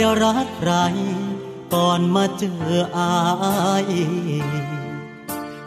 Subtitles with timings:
[0.00, 0.72] ยรักใคร
[1.74, 3.14] ก่อนมาเจออา
[3.90, 3.92] ย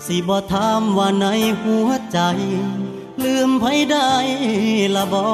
[0.06, 1.26] สิบ่ถามว่าใน
[1.62, 2.20] หัวใจ
[3.24, 4.14] ลืมไผได้
[4.96, 5.28] ละบอ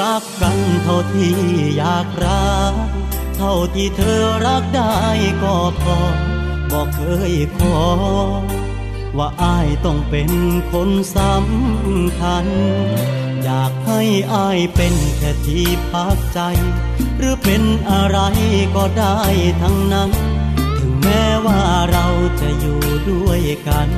[0.00, 1.36] รักกันเท่าที่
[1.78, 2.74] อยากรัก
[3.36, 4.96] เท่าที่เธอรักได้
[5.42, 5.98] ก็พอ
[6.70, 7.00] บอกเค
[7.32, 7.80] ยขอ
[9.18, 10.30] ว่าอายต้องเป็น
[10.72, 12.46] คนสำคัญ
[13.44, 14.00] อยากให้
[14.32, 16.40] อายเป็นแค่ที่พักใจ
[17.16, 18.18] หรือเป็นอะไร
[18.76, 19.18] ก็ได้
[19.62, 20.10] ทั้งนั้น
[20.78, 22.06] ถึงแม้ว่าเรา
[22.40, 22.80] จะอยู่
[23.10, 23.88] ด้วยกัน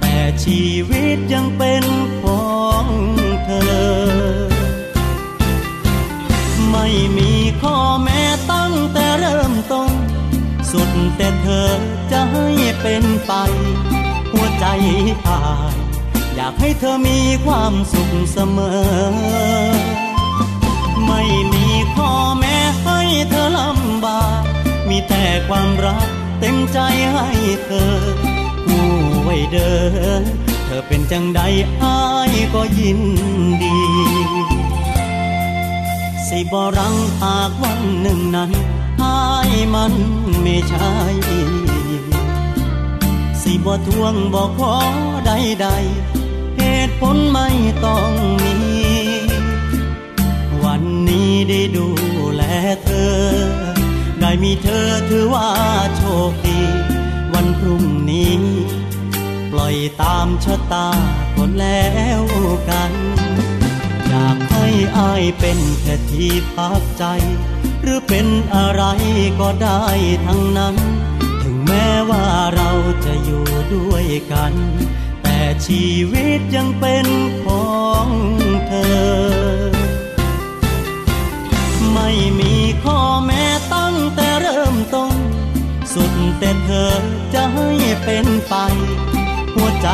[0.00, 1.84] แต่ชีวิตยังเป็น
[2.22, 2.86] ของ
[3.44, 4.60] เธอ
[6.70, 8.22] ไม่มีข้อแม้
[8.52, 9.90] ตั้งแต่เริ่มต้น
[10.70, 11.70] สุดแต่เธอ
[12.10, 12.46] จะให้
[12.80, 13.32] เป็นไป
[14.32, 14.66] หัวใจ
[15.28, 15.40] อา
[15.74, 15.89] ย
[16.34, 18.80] อยากให้เธอมีความสุขเสมอ
[21.06, 21.22] ไม่
[21.52, 23.00] มีข้อแม้ให้
[23.30, 24.42] เธอลำบาก
[24.88, 26.08] มีแต่ความรัก
[26.40, 26.78] เต็มใจ
[27.12, 27.28] ให้
[27.64, 27.92] เธอ
[28.66, 28.86] ผู้
[29.22, 29.72] ไว้เดิ
[30.20, 30.22] น
[30.64, 31.40] เธอเป็นจังใด
[31.82, 31.98] อา
[32.30, 33.00] ยก็ยิน
[33.62, 33.78] ดี
[36.28, 38.50] สิบรังหากวันหนึ่งนั้น
[39.02, 39.92] อายมัน
[40.42, 40.90] ไม่ใช่
[43.42, 44.74] สิบ่ทวงบ่ขอ
[45.26, 46.19] ใดใดๆ
[46.56, 47.48] เหตุผลไม่
[47.84, 48.10] ต้อง
[48.42, 48.56] มี
[50.64, 51.88] วันนี้ได้ดู
[52.34, 52.42] แล
[52.84, 53.14] เธอ
[54.20, 55.50] ได้มีเธอถือว่า
[55.96, 56.60] โชคดี
[57.32, 58.34] วันพรุ่งนี้
[59.52, 60.88] ปล่อยตามชะตา
[61.36, 61.88] คนแล้
[62.20, 62.22] ว
[62.70, 62.92] กัน
[64.08, 64.66] อยากให้
[64.98, 67.04] อายเป็นแค่ที่พักใจ
[67.82, 68.84] หรือเป็นอะไร
[69.40, 69.84] ก็ได้
[70.26, 70.76] ทั้งนั้น
[71.42, 72.24] ถึงแม้ว่า
[72.54, 72.70] เรา
[73.04, 73.44] จะอยู่
[73.74, 74.52] ด้วยกัน
[75.66, 77.06] ชีวิตยังเป็น
[77.44, 78.08] ของ
[78.66, 79.70] เธอ
[81.92, 85.14] ไม่มีข้อแม้ตั้งแต่เริ่มต้น
[85.92, 86.94] สุดแต่เธอ
[87.34, 87.68] จะให้
[88.04, 88.54] เป็นไป
[89.54, 89.88] หัวใจ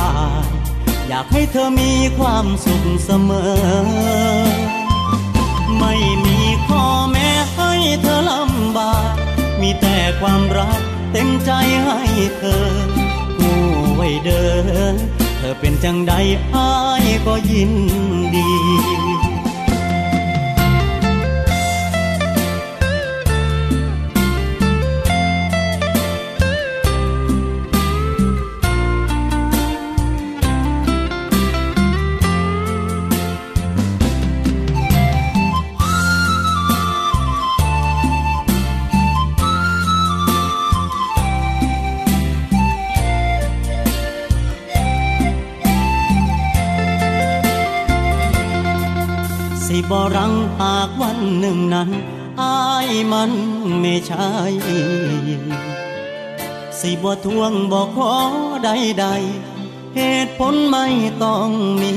[0.00, 0.12] อา
[0.44, 0.46] ย
[1.08, 3.54] อยากให้เธอมีความสุขเสมอ
[5.78, 7.72] ไม่มีข้อแม้ให้
[8.02, 9.14] เธอลำบาก
[9.60, 10.80] มีแต่ความรัก
[11.12, 11.50] เต็มใจ
[11.84, 12.00] ให้
[12.38, 12.99] เธอ
[14.24, 14.42] เดิ
[14.92, 14.94] น
[15.38, 16.12] เธอเป็นจังใด
[16.54, 16.70] อา
[17.02, 17.72] ยก็ยิน
[18.34, 18.48] ดี
[49.90, 51.90] บ่รังหากวันหนึ่งนั้น
[52.40, 53.32] อายมัน
[53.80, 54.30] ไม่ใช่
[56.80, 58.14] สิบ่ทวงบ่ขอ
[58.64, 58.70] ใด
[59.00, 60.86] ใดๆเหตุผลไม่
[61.22, 61.48] ต้อง
[61.82, 61.94] มี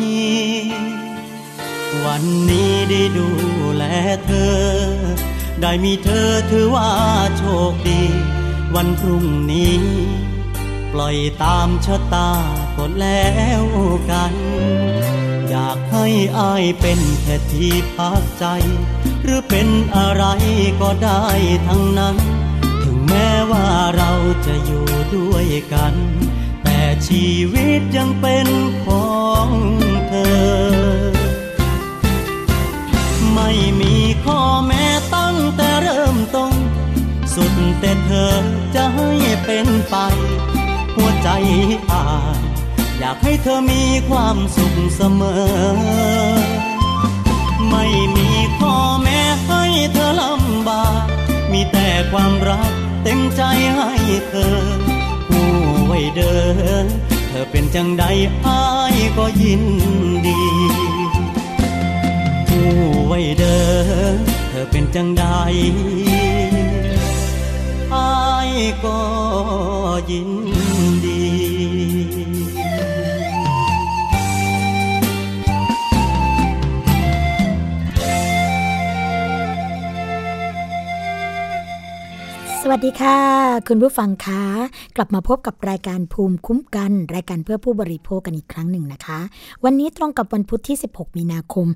[2.05, 3.27] วันนี้ได้ดู
[3.75, 3.83] แล
[4.25, 4.55] เธอ
[5.61, 6.91] ได้มีเธอถือว่า
[7.37, 8.01] โชคดี
[8.75, 9.77] วันพรุ่งนี้
[10.93, 12.29] ปล่อยตามชะตา
[12.77, 13.63] ก็แล้ว
[14.09, 14.33] กัน
[15.55, 16.07] อยากให้
[16.39, 18.45] อายเป็นแค่ที่พักใจ
[19.23, 20.25] หรือเป็นอะไร
[20.81, 21.23] ก็ได้
[21.67, 22.17] ทั้งนั้น
[22.83, 23.67] ถึงแม้ว่า
[23.97, 24.11] เรา
[24.45, 25.93] จะอยู่ด้วยกัน
[26.63, 28.47] แต่ชีวิตยังเป็น
[28.85, 29.17] ขอ
[29.47, 29.49] ง
[30.07, 30.47] เธอ
[33.33, 33.51] ไม่
[33.81, 33.95] มี
[34.25, 34.85] ข้อแม้
[35.15, 36.53] ตั้งแต่เริ่มต้น
[37.33, 38.33] สุดแต่เธอ
[38.75, 39.11] จะให้
[39.45, 39.95] เป็นไป
[40.95, 41.29] หัวใจ
[41.91, 42.05] อา
[42.41, 42.52] ย
[42.99, 45.43] อยากให้เธอมีความสุขเสมอ
[47.69, 47.85] ไม่
[48.15, 48.29] มี
[48.59, 49.63] ข้อแม้ให้
[49.93, 51.05] เธอลำบาก
[51.51, 52.71] มีแต่ความรัก
[53.03, 53.41] เต็มใจ
[53.75, 53.91] ให้
[54.27, 54.57] เธอ
[55.29, 55.49] ผู้
[55.85, 56.35] ไว้เดิ
[56.83, 56.85] น
[57.27, 58.03] เธอเป็นจังใด
[58.45, 58.63] อา
[58.93, 59.63] ยก็ยิน
[60.27, 60.41] ดี
[62.47, 62.69] ผู้
[63.07, 63.59] ไว้เดิ
[64.15, 64.17] น
[64.49, 65.25] เธอเป็นจังใด
[67.91, 68.11] หา
[68.49, 68.51] ย
[68.83, 68.99] ก็
[70.11, 70.29] ยิน
[71.05, 71.52] ดี
[82.65, 83.19] สวัสดีค่ะ
[83.67, 84.43] คุณผู้ฟังคะ
[84.95, 89.19] กลับมาพบกับรายการภูมิคุ้มกัน รายการเพื่อผู้บริโภคกันอีกครั้งหนึ่งนะคะ
[89.63, 91.67] วันนี้ตรงกับวันพุธที่ 16 มีนาคม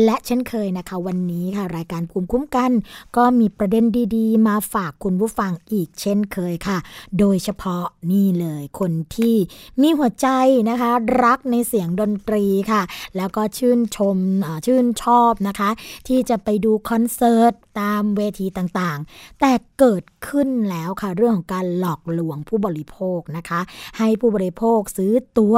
[0.04, 2.72] และเช่นเคยนะคะ วันนี้ค่ะ รายการภูมิคุ้มกัน
[3.18, 3.86] ก็มีประเด็น
[4.16, 6.78] ดีๆ มาฝากคุณผู้ฟังอีกเช่นเคยค่ะ
[7.20, 9.36] โดยเฉพาะนี่เลยคนที่
[9.82, 10.28] มีหัวใจ
[10.70, 10.92] นะคะ
[11.24, 12.82] รักในเสียงดนตรีค่ะ
[13.18, 14.18] แล้วก็ชื่นชม
[14.66, 15.70] ชื่นชอบนะคะ
[16.08, 23.60] ที่จะไปดูคอนเสิร์ตตามเวทีต่างๆ แต่เกิดขึ้นแล้วค่ะ เรื่องของการหลอกลวงผู้บริโภคนะคะ
[23.98, 25.58] ให้ผู้บริโภคซื้อตัว๋ว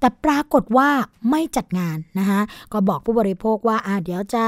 [0.00, 0.88] แต่ปรากฏว่า
[1.30, 2.40] ไม่จัดงานนะคะ
[2.72, 4.44] ก็บอกผู้บริโภคว่าอ่าเดี๋ยวจะ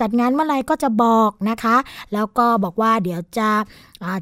[0.00, 1.76] จัดงานเมื่อไหร่ก็จะบอกนะคะ
[2.12, 3.48] แล้วก็บอกว่าเดี๋ยวจะ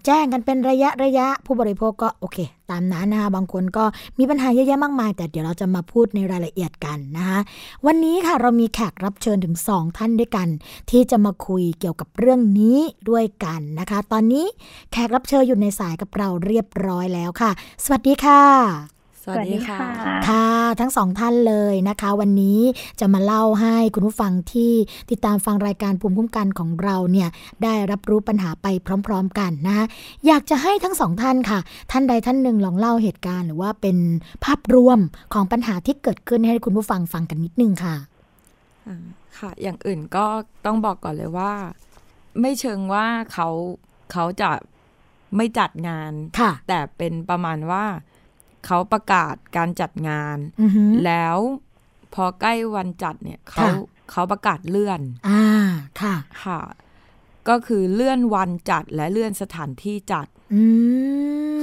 [0.07, 2.39] แจ้งกันเป็นระยะระยะผู้บริโภคก็โอเค
[2.71, 3.85] ตามนั้นนะคะบางคนก็
[4.19, 7.41] มีปัญหาเยอะแยะมากมาย แต่เดี๋ยวเราจะมาพูดในรายละเอียดกันนะคะ
[7.87, 10.49] วันนี้ค่ะเรามีแขกรับเชิญถึง 2 ท่านด้วยกัน
[10.91, 12.79] ที่จะมาคุยเกี่ยวกับเรื่องนี้
[13.11, 14.47] ด้วยกันนะคะ ตอนนี้
[14.93, 17.51] แขกรับเชิญอยู่ในสายกับเราเรียบร้อยแล้วค่ะ
[17.85, 19.00] สวัสดีค่ะ
[19.31, 19.79] วัสดีค่ะ
[20.29, 20.49] ค่ะ
[20.81, 22.61] ทั้งสองท่านเลยนะคะ วันนี้
[23.01, 24.73] จะมาเล่าให้คุณผู้ฟังที่
[25.11, 27.29] ติดตามฟังรายการภูมิคุ้มกันของเราเนี่ย
[27.63, 28.67] ได้รับรู้ปัญหาไป
[29.07, 29.85] พร้อม ๆ กันนะคะ
[30.27, 31.59] อยากจะให้ทั้งสองท่านค่ะ
[31.91, 33.97] ท่านใดท่านหนึ่งลองเล่าเหตุการณ์ หรือว่าเป็น
[34.45, 34.99] ภาพรวม
[35.35, 37.97] ของปัญหาที่เกิดขึ้นให้คุณผู้ฟังฟังกันนิดนึงค่ะ
[38.87, 39.05] อ่า
[39.39, 40.27] ค่ะ อย่างอื่นก็
[40.67, 41.53] ต้องบอกก่อนเลยว่า
[42.41, 43.49] ไม่เชิงว่าเขา
[44.13, 44.51] เขาจะ
[45.37, 47.85] ไม่จัดงานค่ะแต่เป็นประมาณว่า
[48.67, 51.39] เขาประกาศการจัดงานอือหือแล้ว
[52.15, 53.73] พอใกล้วันจัดเนี่ยเขาค่ะ
[54.11, 55.43] เขาประกาศเลื่อน อ่า
[56.01, 56.61] ค่ะ ค่ะ
[57.49, 60.63] ก็คือเลื่อนวันจัดและเลื่อนสถานที่จัด อื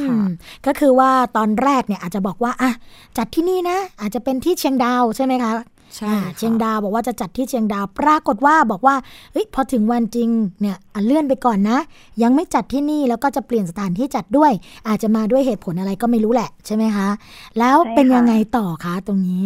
[0.04, 0.28] ค่ะม
[0.66, 2.72] ก็คือว่าตอนแรกเนี่ยอาจจะบอกว่าอะ
[3.18, 5.52] จัดที่นี่นะ อาจจะเป็นที่เชียงดาวใช่ไหมคะ
[5.98, 8.96] ใช่อ่าค่ะเชียงดาวบอกว่าจะจัดที่เชียงดาว ปรากฏว่าบอกว่า
[9.34, 10.30] เฮ้ยพอถึงวันจริง
[10.62, 11.80] เนี่ยอะเลื่อนไปก่อนนะ
[12.24, 14.52] ยังไม่จัดที่นี่แล้วก็จะเปลี่ยนสถานที่จัดด้วย
[14.88, 17.10] อาจจะมาด้วยเหตุผลอะไรก็ไม่รู้แหละใช่ไหมคะ
[17.60, 19.46] แล้วใช่เป็นค่ะยังไงต่อคะตรงนี้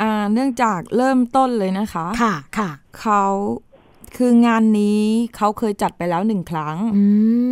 [0.00, 2.70] อ่าเนื่องจากเริ่มต้นเลยนะคะ ค่ะค่ะ
[3.00, 3.24] เขา
[4.16, 5.04] คืองานนี้
[5.36, 7.04] เขาเคยจัดไปแล้วหนึ่งครั้งอื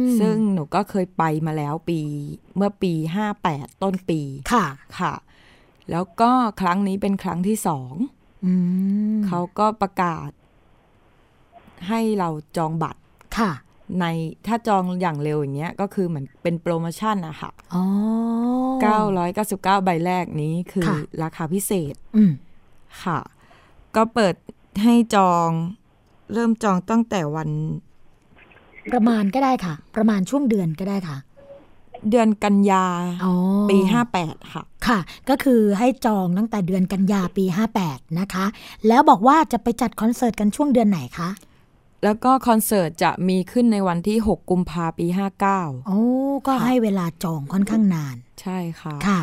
[0.04, 2.00] มซึ่งหนูก็เคยไปมาแล้วปี
[2.56, 4.20] เมื่อปีห้าแปดต้นปี
[4.52, 4.66] ค่ะ
[4.98, 5.12] ค่ะ
[5.90, 7.92] แล้วก็ครั้งนี้เป็นครั้งที่สอง
[8.44, 8.52] อื
[9.16, 10.30] มเขาก็ประกาศ
[11.88, 13.00] ให้เราจองบัตร
[13.38, 13.52] ค่ะ
[14.00, 14.04] ใน
[14.46, 17.84] ถ้าจองอย่างเร็วอย่างเงี้ย ก็คือเหมือนเป็นโปรโมชั่นอะค่ะอ๋อ
[19.04, 22.32] 999ใบแรกนี้คือค่ะราคาพิเศษอืม
[23.02, 23.18] ค่ะ
[23.96, 24.34] ก็เปิด
[24.82, 25.48] ให้จอง
[26.32, 27.50] เริ่มจองตั้งแต่วัน
[28.92, 31.16] ประมาณก็ได้ค่ะ ประมาณช่วงเดือนก็ได้ค่ะ
[32.10, 32.86] เดือนกันยา
[33.24, 33.32] อ๋อ
[33.70, 33.78] ปี
[34.14, 34.98] 58ค่ะ ค่ะ
[35.28, 37.44] ก็คือให้จองตั้งแต่เดือนกันยาปี
[37.82, 38.46] 58นะคะ
[38.88, 41.30] แล้วบอกว่าจะไปจัดคอนเสิร์ตกันช่วงเดือนไหนคะ
[42.04, 45.06] แล้วก็คอนเสิร์ตจะมีขึ้นในวันที่ 6 กุมภาปี
[45.48, 46.00] 59 โอ้
[46.46, 49.20] ก็ค่ะให้เวลาจองค่อนข้างนาน ใช่ค่ะ ค่ะ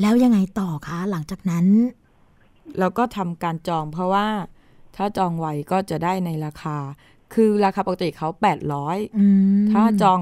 [0.00, 1.66] แล้วยังไงต่อคะหลังจากนั้น
[2.78, 4.26] แล้วก็ทำการจองเพราะว่า
[4.96, 6.78] ถ้าจองไวก็จะได้ในราคา
[7.34, 8.28] คือราคาปกติเขา
[8.72, 9.26] 800อื
[9.60, 10.18] มถ้าจอง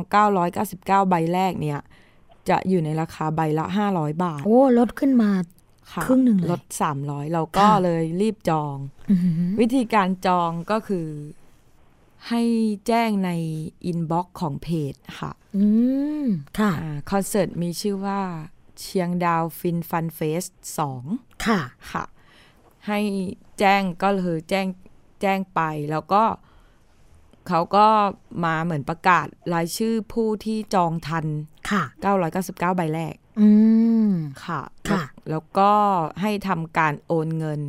[0.54, 1.80] 999 ใบแรกเนี่ย
[2.50, 3.64] จะอยู่ในราคาใบละ
[3.94, 5.30] 500 บาท โอ้ ลดขึ้นมา
[5.92, 8.76] ค่ะครึ่งหนึ่งเลยลดสามร้อยเราก็ค่ะเลยรีบจอง
[9.10, 11.08] อือหือวิธีการจองก็คือ
[12.28, 12.42] ให้
[12.86, 13.30] แจ้งใน
[13.84, 15.64] inbox ของเพจค่ะ อื
[16.24, 16.26] ม
[16.58, 18.20] ค่ะอ่าคอนเสิร์ตมีชื่อว่า
[18.80, 20.44] เชียงดาวฟินฟันเฟส
[20.78, 21.02] สอง
[21.46, 21.60] ค่ะ
[21.92, 22.04] ค่ะ
[22.88, 23.00] ให้
[23.58, 24.66] แจ้งก็คือแจ้ง
[25.20, 26.22] แจ้งไปแล้วก็
[27.48, 27.86] เขาก็
[28.44, 31.26] มาเหมือนประกาศรายชื่อผู้ที่จองทัน
[31.70, 31.82] ค่ะ
[32.34, 33.48] 999 ใบแรก อื
[34.08, 34.10] ม
[34.44, 35.72] ค่ะค่ะ แล้วแล้วก็
[36.20, 37.60] ให้ทำการโอนเงิน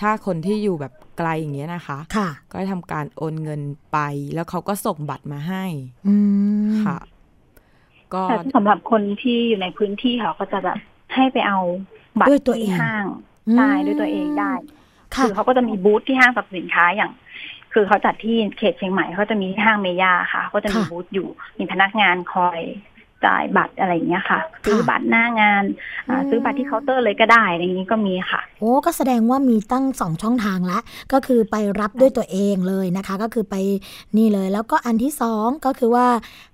[0.00, 3.60] ถ้าคนที่อยู่แบบไกลอย่างเงี้ยนะคะ ค่ะ ก็ให้ทำการโอนเงิน
[3.92, 3.98] ไป
[4.34, 5.64] แล้วเขาก็ส่งบัตรมาให้
[6.08, 6.16] อื
[6.66, 6.98] ม ค่ะ
[8.14, 10.78] ก็แต่สำหรับคนที่อยู่ในพื้นที่เขาก็จะแบบ
[11.14, 11.58] ให้ไปเอา
[12.18, 13.04] บัตด้วยรตัวเองที่ห้าง
[13.48, 14.52] อืมได้ด้วยตัวเองได้
[15.14, 17.10] ค่ะคือเขาก็จะมีบูธที่ห้างสรรพสินค้าอย่าง
[17.74, 21.28] คือเขาจัดที่เขตเชียงใหม่เขาจะมีที่ห้างเมย่าค่ะเขาจะมีค่ะบูธอยู่
[21.58, 22.60] มีพนักงานคอย
[23.26, 25.64] จ่ายบัตรอะไรอย่างเงี้ยค่ะ ซื้อบัตรหน้างาน
[26.08, 30.78] อ่าอืมซื้อบัตรที่เคาน์เตอร์เลยก็ได้อะไรอย่างนี้ก็มีค่ะ โอ้ก็แสดงว่ามีตั้งสองช่องทางละ
[31.12, 33.54] ก็คือไปรับด้วยตัวเองเลยนะคะ ก็คือไป
[34.16, 36.06] นี่เลย แล้วก็อันที่สองก็คือว่า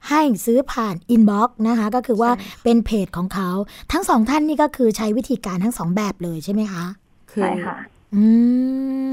[0.09, 3.51] ให้ซื้อผ่านอินบ็อกซ์นะคะ ก็คือว่าใช่เป็นเพจของเขา
[3.93, 6.85] ทั้งสองท่านนี่ก็คือใช้วิธีการทั้งสองแบบเลยใช่ไหมคะ
[7.33, 7.77] คือใช่ค่ะ
[8.15, 8.25] อื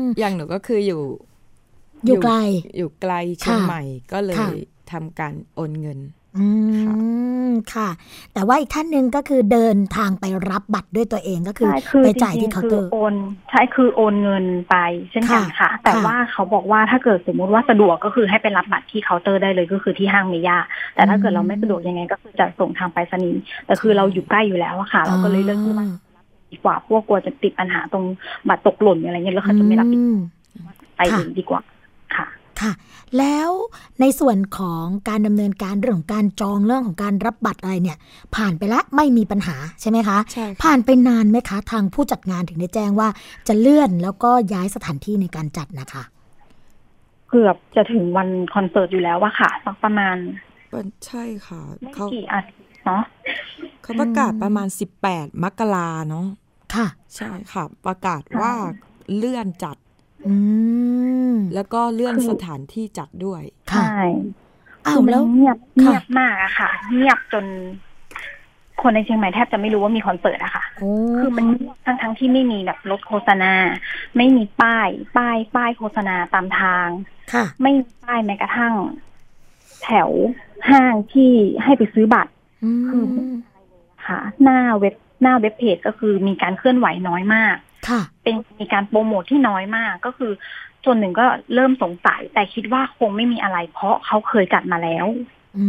[0.01, 1.01] มอย่างหนูก็คืออยู่
[2.07, 2.35] อยู่ไกล
[2.77, 4.57] อยู่ไกลเชียงค่ะใหม่ก็เลค่ะย
[4.91, 5.99] ทำการโอนเงิน
[6.37, 6.47] อื
[6.81, 6.93] ค่ะ
[7.49, 7.89] มค่ะ
[8.33, 13.15] แต่ว่าอีกท่านหนึ่งก็คือเดินทางไปรับบัตรด้วยตัวเองก็คือใช่คือไปจจ่ายริที่งๆเคาน์คืเตออร์โอน
[13.49, 14.75] ใช่คือโอนเงินไป
[15.11, 20.57] เช่นกันค่ะค่ะแต่ค่ะว่าเขาบอกว่าถ้าเกิดสมมุติว่าสะดวกก็คือให้ไปรับบัตรที่เคาน์เตอร์ได้เลยก็คือที่ห้างเมย่า
[20.95, 25.87] แต่ถ้าเกิดเราไม่สะดวกยังไงก็คือจะส่งทางไปรษณีย์แต่คือเราอยู่ใกล้อยู่แล้วอะค่ะ เราก็เลยเลือกที่ว่า
[26.51, 28.05] ดีกว่าพวกกลัวจะติดปัญหาตรง
[28.47, 30.17] บัตรตกหล่นอะไรเงี้ยแล้วเขาจะไม่รับผิดอืม
[30.95, 31.61] ไปเองดีกว่า
[32.61, 32.73] ค่ะค่ะ
[33.19, 33.49] แล้ว
[34.01, 37.97] ในส่วนของการดำเนินการเรื่องของการจองเรื่องของการรับบัตรอะไรเนี่ย
[38.35, 43.09] ผ่านไปแล้วไม่มีปัญหาใช่ไหมคะใช่ค่ะผ่านไปนานไหมคะ ทางผู้จัดงานถึงได้แจ้งว่า
[43.47, 46.03] จะเลื่อนแล้วก็ย้ายสถานที่ในการจัดนะคะ
[47.29, 50.17] เกือบจะถึงวันคอนเสิร์ตอยู่แล้วว่าค่ะสักประมาณ
[51.05, 53.01] ใช่ค่ะไม่เขากี่อาทิตย์เนาะ
[53.83, 54.67] เขาประกาศประมาณ
[55.05, 56.25] 18มกราเนาะ
[56.75, 58.53] ค่ะ ใช่ค่ะ ประกาศว่า
[59.15, 59.86] เลื่อนจัดอืม
[61.55, 63.41] แล้วก็เลื่อนคือสถานที่จัดด้วย
[63.71, 63.99] ค่ะใช่
[64.85, 67.45] อ้าคืวอมันแล้วเงียบค่ะเงียบมากอะค่ะ เงียบจน
[68.81, 71.45] คนในเชียงใหม่แทบจะไม่รู้ว่ามีคอนเสิร์ตอะค่ะโอ้คือมัน
[71.85, 73.53] ทั้งทั้งๆที่ไม่มีแบบรถโฆษณา
[74.17, 76.87] ไม่มีป้าย ป้ายป้ายโฆษณาตามทาง
[77.33, 78.73] ค่ะ ไม่มีป้ายแม้กระทั่ง
[79.83, 80.09] แถว
[80.69, 81.31] ห้างที่
[81.63, 82.31] ให้ไปซื้อบัตร
[82.63, 83.05] อืมคือ
[84.07, 87.66] ค่ะ หน้าเว็บหน้าเว็บเพจก็คือมีการเคลื่อนไหวน้อยมากค่ะ
[88.23, 90.31] เป็นมีการโปรโมทที่น้อยมากก็คือ
[90.83, 95.05] ส่วนหนึ่งก็เริ่มสงสัยแต่คิดว่าคงไม่มีอะไร เพราะเขาเคยจัดมาแล้ว
[95.59, 95.67] อื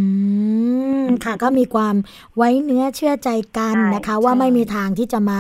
[1.05, 1.95] มค่ะก็มีความ
[2.37, 5.39] ไว้เนื้อเชื่อใจกันใช่นะคะ ว่าไม่มีทางที่จะมา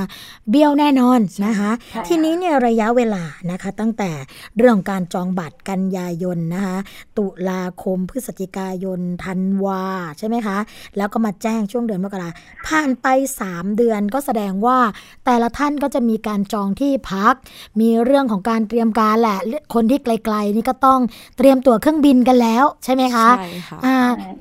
[0.50, 4.10] เบี้ยวแน่นอนนะคะใช่ทีนี้เนี่ยระยะเวลานะคะ ตั้งแต่
[4.58, 6.76] เรื่องของการจองบัตรกันยายนนะคะ
[7.18, 9.82] ตุลาคมพฤศจิกายนธันวา
[10.18, 10.58] ใช่ไหมคะ
[10.96, 12.28] แล้วก็มาแจ้งช่วงเดือนมกรา
[12.66, 13.06] ผ่านไป
[13.44, 14.78] 3 เดือนก็แสดงว่า
[15.24, 17.34] แต่ละท่านก็จะมีการจองที่พัก
[17.80, 19.38] มีเรื่องของการเตรียมการแหละ
[19.74, 21.00] คนที่ไกลๆนี่ก็ต้อง
[21.38, 23.96] เตรียมตั๋วเครื่องบินกันแล้วใช่ไหมคะใช่ค่ะอ่า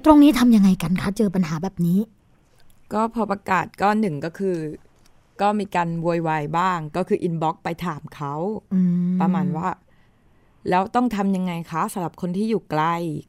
[0.05, 1.99] ตรงนี้ทำยังไงกันคะ เจอปัญหาแบบนี้
[2.93, 4.57] ก็พอประกาศก็หนึ่งก็คือ
[5.41, 8.33] ก็มีการโวยวายบ้าง ก็คืออินบ็อกไปถามเขา
[8.73, 8.79] อื
[9.13, 9.69] มประมาณว่า
[10.69, 12.83] แล้วต้องทำยังไงคะสำหรับคนที่อยู่ไกล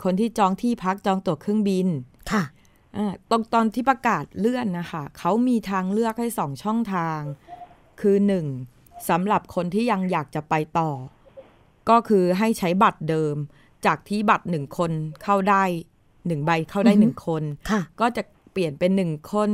[0.04, 1.86] คนที่จองที่พักจองตั๋วเครื่องบิน
[2.32, 2.42] ค่ะ
[2.96, 7.20] อ่าตรงตอนที่ประกาศเลื่อนนะคะเขามีทางเลือกให้สองช่องทาง
[8.00, 8.46] คือหนึ่ง
[9.08, 10.90] สำหรับคนที่ยังอยากจะไปต่อ
[11.88, 13.36] ก็คือให้ใช้บัตรเดิม
[13.86, 15.64] จากที่บัตรหนึ่งคนเข้าได้
[16.26, 18.22] หนึ่งใบเข้าได้อือฮึหนึ่งคนค่ะก็จะ
[18.52, 19.50] เปลี่ยนเป็นหนึ่งคน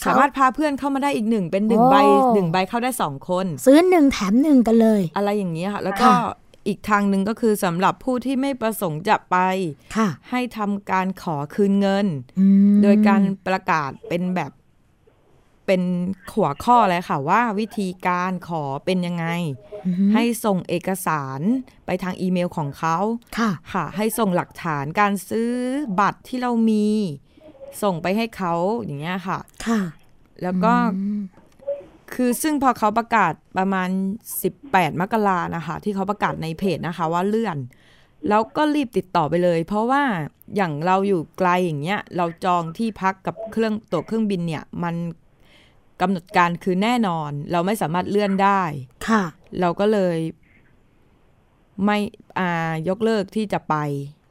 [0.00, 1.96] เขาสามารถพาเพื่อนเข้ามาได้อีกหนึ่งเป็นหนึ่งโอ้ใบ
[2.34, 6.16] หนึ่งใบเข้าได้สองคน ซื้อหนึ่งแถมหนึ่งกันเลย อะไรอย่างเงี้ยค่ะ แล้วก็ค่ะ
[6.68, 9.36] อีกทางหนึ่งก็คือสำหรับผู้ที่ไม่ประสงค์จะไป
[9.96, 12.06] ค่ะให้ทำการขอคืนเงิน
[12.38, 14.52] อืมโดยการประกาศเป็นแบบ
[15.66, 15.82] เป็น
[16.34, 19.26] หัวข้อเลยค่ะว่าวิธีการขอเป็นยังไง
[19.86, 21.40] อือฮึให้ส่งเอกสาร
[21.86, 22.96] ไปทางอีเมลของเขา
[23.38, 25.50] ค่ะค่ะ ให้ส่งหลักฐานการซื้อ
[26.00, 26.88] บัตรที่เรามี
[27.82, 28.54] ส่งไปให้เขา
[28.84, 29.80] อย่างเงี้ยค่ะค่ะ
[30.42, 31.20] แล้วก็อืม
[32.14, 33.88] คือซึ่งพอเขาประกาศประมาณ
[34.44, 37.58] 18 มกรานะคะ ที่เขาประกาศในเพจนะคะ ว่าเลื่อน
[38.28, 40.02] แล้วก็รีบติดต่อไปเลย เพราะว่า
[40.56, 44.94] อย่างเราอยู่ไกลอย่างเงี้ย เราจองที่พักกับเครื่องตั๋วเครื่องบินเนี่ย มัน
[46.02, 48.62] กำหนดการคือแน่นอน เราไม่สามารถเลื่อนได้
[49.08, 49.22] ค่ะ
[49.60, 50.16] เราก็เลย
[51.84, 51.98] ไม่
[52.38, 53.74] อ่ายกเลิกที่จะไป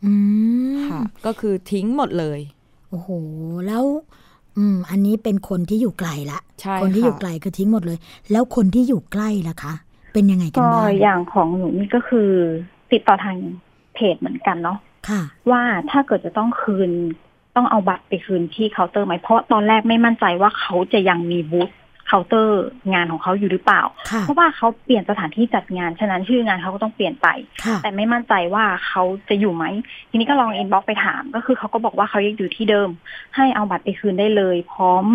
[0.06, 0.14] อื
[0.74, 2.40] มค่ะ ก็คือทิ้งหมดเลย
[2.90, 3.10] โอ้โห
[3.68, 3.84] แล้ว
[4.58, 7.98] อืม อันนี้เป็นคนที่อยู่ไกลละใช่คนที่อยู่ค่ะ ไกลคือทิ้งหมดเลย
[8.32, 9.74] แล้วคนที่อยู่ใกล้ล่ะคะ
[10.14, 12.30] เป็นยังไงกันก็บ้างอย่างของหนูนี่ก็คือ
[12.92, 13.38] ติดต่อทาง
[13.94, 14.78] เพจเหมือนกันเนาะ
[15.10, 15.62] ค่ะ ว่า
[15.92, 16.92] ถ้าเกิดจะต้องคืน
[17.56, 21.70] ต้องเอาบัตรไปคืนที่เคาน์เตอร์ไหมเพราะตอนแรกไม่มั่นใจว่าเขาจะยังมีบูธ
[22.08, 23.82] เคาน์เตอร์งานของเขาอยู่หรือเปล่า
[24.12, 27.28] ค่ะเพราะว่าเขาเปลี่ยนสถานที่จัดงานฉะนั้นชื่องานเขาก็ต้องเปลี่ยนไป
[27.66, 29.66] ค่ะแต่ไม่มั่นใจว่าเขาจะอยู่ไหม
[30.10, 32.90] ทีนี้ก็ลอง inbox ไปถาม ก็คือเขาก็บอกว่าเขายังอยู่ที่เดิม
[33.36, 35.06] ให้เอาบัตรไปคืนได้เลย พร้อม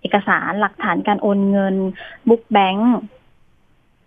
[0.00, 1.76] เอกสารหลักฐานการโอนเงิน
[2.28, 2.94] book bank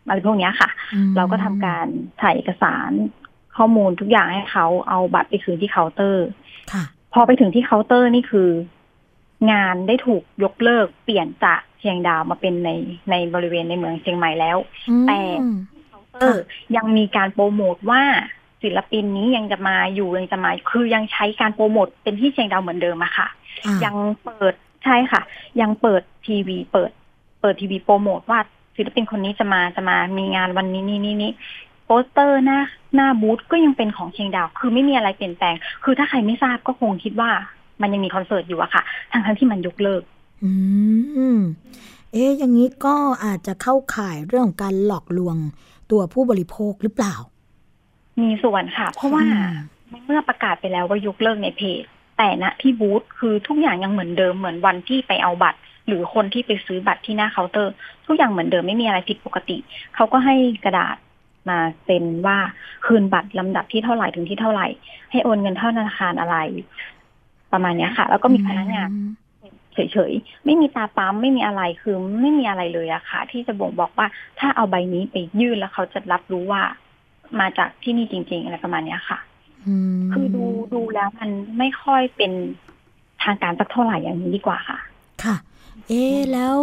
[0.06, 1.86] อะไรพวกเนี้ยค่ะอืมเราก็ทำการ
[2.22, 2.92] ถ่ายเอกสาร
[3.58, 6.28] ข้อมูลทุกอย่างให้เขาเอาบัตรไปคืนที่เคาน์เตอร์
[6.74, 6.84] ค่ะ
[7.18, 8.50] พอไปถึงที่เคาน์เตอร์นี่คือ
[9.52, 12.70] งานได้ถูกยกเลิกเปลี่ยนจากเชียงดาวมาเป็นใน
[13.12, 14.58] ในบริเวณในเมืองเชียงใหม่แล้ว
[15.08, 15.58] แต่อืม
[16.14, 16.38] เออ
[16.76, 18.04] ยังมีการโปรโมทว่า
[18.64, 23.28] ศิลปินนี้ยังจะมาอยู่ยังจะมาคือยังใช้การโปรโมทเป็นที่เชียงดาวเหมือนเดิมอะค่ะ
[23.66, 24.54] อ่ายังเปิด
[24.84, 25.22] ใช่ค่ะ
[25.62, 26.92] ยังเปิดทีวี เปิด
[27.42, 28.40] เปิดทีวีโปรโมทว่า
[28.76, 31.32] ศิลปินคนนี้จะมาจะมามีงานวันนี้นี่นี่นี่
[31.86, 32.60] โปสเตอร์หน้า
[32.96, 37.30] หน้าบูธก็ยังเป็นของเชียงดาว คือไม่มีอะไรเปลี่ยนแปลง คือถ้าใครไม่ทราบก็คงคิดว่า
[37.82, 40.02] มันยังมีคอนเสิร์ตอยู่อะค่ะ ทั้งทั้งๆที่มันยกเลิก
[40.44, 40.52] อื
[41.38, 41.40] ม
[42.12, 45.36] เอ๊ะอย่างนี้ก็อาจจะเข้าข่ายเรื่องของการหลอกลวง
[45.92, 47.16] ตัวผู้บริโภคหรือเปล่า
[48.22, 51.84] มีส่วนค่ะ เพราะว่าอืมเมื่อประกาศไปแล้วว่ายกเลิกในเพจ
[52.18, 57.74] แต่ณที่บูธคือทุกอย่างยังเหมือนเดิมเหมือนวันที่ไปเอาบัตร หรือคนที่ไปซื้อบัตรที่หน้าเคาน์เตอร์
[58.06, 59.58] ทุกอย่างเหมือนเดิมไม่มีอะไรผิดปกติ
[59.96, 60.36] เขาก็ให้
[60.66, 60.96] กระดาษ
[61.50, 62.38] มาเซ็นว่า
[62.86, 64.68] คืนบัตรลำดับที่เท่าไหร่ถึงที่เท่าไหร่
[65.12, 66.38] ให้โอนเงินเข้าธนาคารอะไร
[67.54, 68.90] ประมาณเนี้ยค่ะ แล้วก็มีพนักงาน
[69.74, 74.08] เฉยๆ ไม่มีตาปั๊มไม่มีอะไรคือไม่มีอะไรเลยอะค่ะ ที่จะบ่งบอกว่า
[74.40, 76.62] ถ้าเอาใบนี้ไปยื่นแล้วเขาจะรับรู้ว่า
[77.40, 79.20] มาจากที่นี่จริง ๆ อะไรประมาณเนี้ยค่ะ
[79.68, 82.32] อืมคือดูดูแล้วมันไม่ค่อยเป็น
[83.24, 84.80] ทางการสักเท่าไหร่อย่างนี้ดีกว่าค่ะ
[85.24, 85.36] ค่ะ
[85.90, 86.58] เอ๊ะแล้ว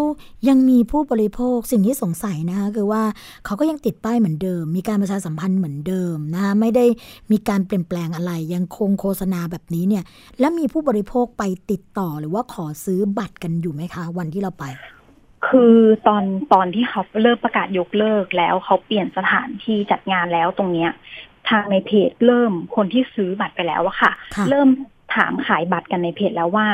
[0.48, 3.02] ยังมีผู้บริโภคสิ่งที่สงสัยนะคะคือว่า
[3.44, 6.86] เขาก็ยังติดป้ายเหมือนเดิม มีการประชาสัมพันธ์เหมือนเดิมนะคะไม่ได้
[7.32, 10.04] มีการเปลี่ยนแปลงอะไร ยังคงโฆษณาแบบนี้เนี่ย
[10.40, 14.64] แล้วมีผู้บริโภคไปติดต่อหรือว่าขอซื้อบัตรกันอยู่ไหมคะ วันที่เราไป
[15.48, 20.90] คือตอนตอนที่เขาเริ่มประกาศยกเลิกแล้วเขาเปลี่ยนสถานที่จัดงานแล้วตรงเนี้ย
[21.48, 24.68] ทางในเพจเริ่มคนที่ซื้อบัตรไปแล้วอะค่ะค่ะเริ่ม
[25.14, 26.68] ถามขายบัตรกันในเพจแล้วว่า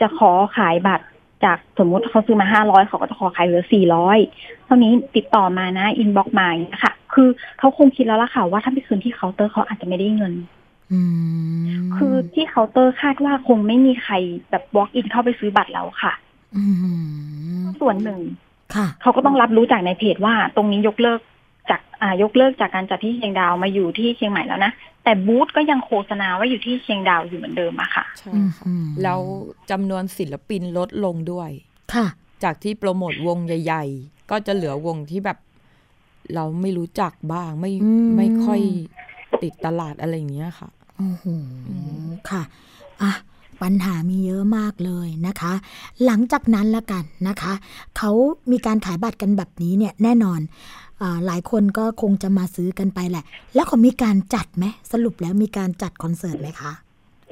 [0.00, 1.06] จะขอขายบัตร
[1.44, 4.18] จากสมมุติเขาซื้อมาห้าร้อยเขาก็จะขอขายเหลือสี่ร้อย
[4.64, 10.34] เท่านี้ติดต่อมานะ inbox มาอย่างเงี้ยค่ะ คือเขาคงคิดแล้วล่ะค่ะ ว่าถ้าไปคืนที่เคาน์เตอร์เขาอาจจะไม่ได้เงิน
[10.92, 11.00] อื
[11.62, 14.14] มคือที่เคาน์เตอร์คาดว่าคงไม่มีใคร
[14.50, 16.12] แบบ walk in เข้าไปซื้อบัตรแล้วค่ะ
[16.56, 16.64] อื
[17.60, 18.20] มส่วนหนึ่ง
[18.74, 24.72] ค่ะเขาก็ต้องรับรู้จากในเพจว่าตรงนี้ยกเลิกจากอ่ายกเลิกจากการจัดที่เชียงดาวมาอยู่ที่เชียงใหม่แล้วนะ
[25.04, 29.20] แต่บูธก็ยังโฆษณาว่าอยู่ที่เชียงดาวอยู่เหมือนเดิมอะค่ะใช่อืมค่ะอืมแล้ว
[29.70, 31.50] จำนวนศิลปินลดลงด้วย
[31.94, 32.06] ค่ะ
[32.44, 35.38] จากที่โปรโมทวงใหญ่ ๆ ก็จะเหลือวงที่แบบ
[36.34, 38.60] เราไม่รู้จักบ้างไม่อืมไม่ค่อย
[39.42, 41.24] ติดตลาดอะไรอย่างเงี้ยค่ะโอ้โห
[42.30, 42.42] ค่ะ
[43.02, 43.12] อะ
[43.62, 45.52] ปัญหามีเยอะมากเลยนะคะ
[46.04, 47.52] หลังจากนั้นละกันนะคะ
[47.96, 48.10] เขา
[48.50, 50.89] มีการขายบัตรกันแบบนี้เนี่ยแน่นอนอา
[51.26, 56.72] หลายคนก็คงจะมาซื้อกันไปแหละ แล้วเขามีการจัดไหมสรุปแล้วมีการจัดคอนเสิร์ตไหมคะ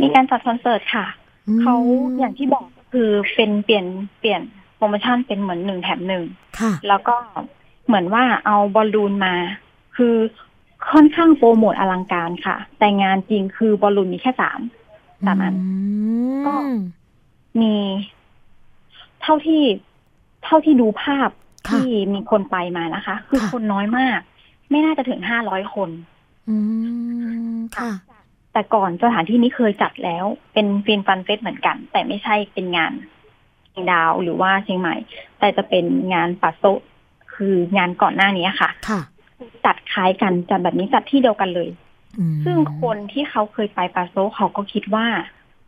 [0.02, 1.06] มีการจัดคอนเสิร์ตค่ะ
[1.48, 1.74] อืมเขา
[2.18, 3.86] อย่างที่บอกก็คือเป็นเปลี่ยน
[4.18, 4.42] เปลี่ยน
[4.76, 6.24] โปรโมชั่นเป็นเหมือนหนึ่งแถมหนึ่ง
[6.60, 7.16] ค่ะแล้วก็
[7.86, 9.34] เหมือนว่าเอาบอลลูนมา
[9.96, 10.14] คือ
[10.90, 14.60] ค่อนข้างโปรโมทอลังการค่ะ แต่งานจริงคือบอลลูนมีแค่สาม
[15.26, 15.54] สามอัน
[16.46, 16.54] ก็
[17.60, 17.74] มี
[19.22, 19.62] เท่าที่
[20.44, 24.18] เท่าที่ดูภาพค่ะ ที่มีคนไปมานะคะ คือค่ะคนน้อยมาก
[24.70, 25.90] ไม่น่าจะถึงห้าร้อยคน
[26.48, 26.56] อื
[27.54, 27.92] มค่ะ
[28.52, 32.92] แต่ก่อนสถานที่นี้เคยจัดแล้ว เป็นฟินฟันเฟสเหมือนกัน แต่ไม่ใช่เป็นงาน
[33.70, 34.96] เชียงดาวหรือว่าเชียงใหม่
[35.38, 36.80] แต่จะเป็นงานปัสโซะ
[37.34, 39.00] คืองานก่อนหน้านี้ค่ะ ค่ะ
[39.64, 41.68] จัดคล้ายกันจัดแบบนี้จัดที่เดียวกันเลย
[42.18, 45.06] อืมซึ่งคนที่เขาเคยไปปาโซะเขาก็คิดว่า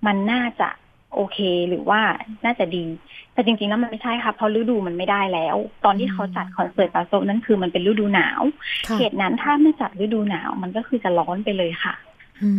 [0.06, 0.68] มันน่าจะ
[1.14, 2.00] โอเคหรือว่า
[2.44, 2.84] น่าจะดี
[3.32, 8.42] แต่จริงๆแล้วมันไม่ใช่ค่ะเพราะฤดูมันไม่ได้แล้ว ตอนที่เขาจัดคอนเสิร์ตปาโซะนั่นคือมันเป็นฤดูหนาว
[8.88, 11.94] ค่ะเขตนั้นถ้าไม่จัดฤดูหนาว มันก็คือจะร้อนไปเลยค่ะ
[12.42, 12.50] อื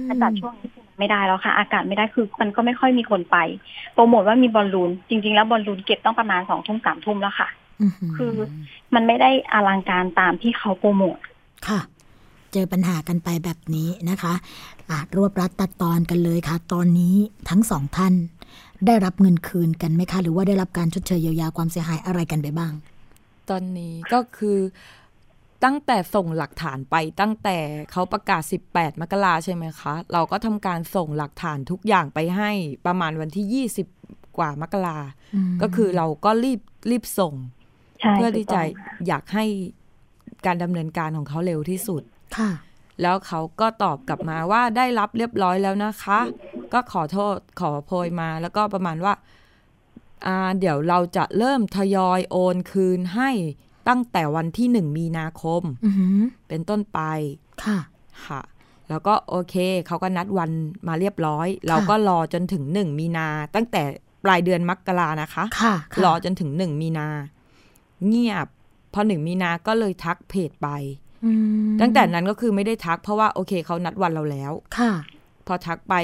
[0.00, 3.36] มถ้าจัดช่วงนี้คือมันไม่ได้แล้วค่ะ อากาศไม่ได้คือมันก็ไม่ค่อยมีคนไป
[3.94, 7.48] โปรโมทว่ามีบอลลูน จริง ๆ แล้วบอลลูนเก็บต้องประมาณสองทุ่มสามทุ่มแล้วค่ะ
[8.16, 8.34] คือ
[8.94, 11.18] มันไม่ได้อลังการตามที่เขาโปรโมท
[11.68, 11.80] ค่ะ
[12.52, 14.34] เจอปัญหากันไปแบบนี้นะคะ
[14.90, 17.14] อะรวบรัดตัดตอนกันเลยค่ะ ตอนนี้
[17.48, 18.14] ทั้งสองท่าน
[18.86, 22.72] ได้รับเงินคืนกันไหมคะ หรือว่าได้รับการชดเชยเยียวยาความเสียหายอะไรกันไปบ้าง
[23.50, 24.58] ตอนนี้ก็คือ
[25.64, 27.56] ตั้งแต่ส่งหลักฐานไปตั้งแต่
[27.92, 32.50] เขาประกาศ 18 มกราใช่ไหมคะ เราก็ทำการส่งหลักฐานทุกอย่างไปให้
[32.86, 33.66] ประมาณวันที่
[33.98, 36.60] 20 กว่ามกรามก็คือเราก็รีบ
[36.90, 37.34] รีบส่ง
[38.00, 39.44] ใช่เพื่อที่จะถูกต้องค่ะอยากให้
[40.46, 42.02] การดำเนินการของเขาเร็วที่สุด
[42.36, 42.50] ค่ะ
[43.02, 46.20] แล้วเขาก็ตอบกลับมาว่าได้รับเรียบร้อยแล้วนะคะ
[46.72, 49.14] ก็ขอโทษขอโพยมาแล้วก็ประมาณว่า
[50.26, 53.30] อ่าเดี๋ยวเราจะเริ่มทยอยโอนคืนให้
[53.88, 57.00] ตั้งแต่วันที่หนึ่งมีนาคมอือหือเป็นต้นไป
[57.64, 57.78] ค่ะ
[58.26, 58.40] ค่ะ
[58.88, 59.54] แล้วก็โอเค
[59.86, 60.50] เขาก็นัดวัน
[60.88, 63.82] มาเรียบร้อย เราก็รอจนถึงหนึ่งมีนา ตั้งแต่
[64.24, 67.08] ปลายเดือนมกรานะคะค่ะค่ะรอจนถึงหนึ่งมีนา
[68.06, 68.46] เงียบ
[68.92, 70.68] พอหนึ่งมีนาก็เลยทักเพจไป
[71.09, 71.09] อืม
[71.80, 74.92] ตั้งแต่นั้นก็คือไม่ได้ทัก เพราะว่าโอเคเขานัดวันเราแล้ว ค่ะ
[75.46, 75.94] พอทักไป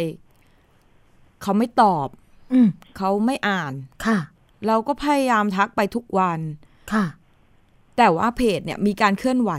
[1.42, 2.08] เขาไม่ตอบ
[2.52, 3.72] อืมเขาไม่อ่าน
[4.06, 4.18] ค่ะ
[4.66, 6.40] เราก็พยายามทักไปทุกวัน
[6.92, 7.04] ค่ะ
[7.96, 9.52] แต่ว่าเพจเนี่ยมีการเคลื่อนไหว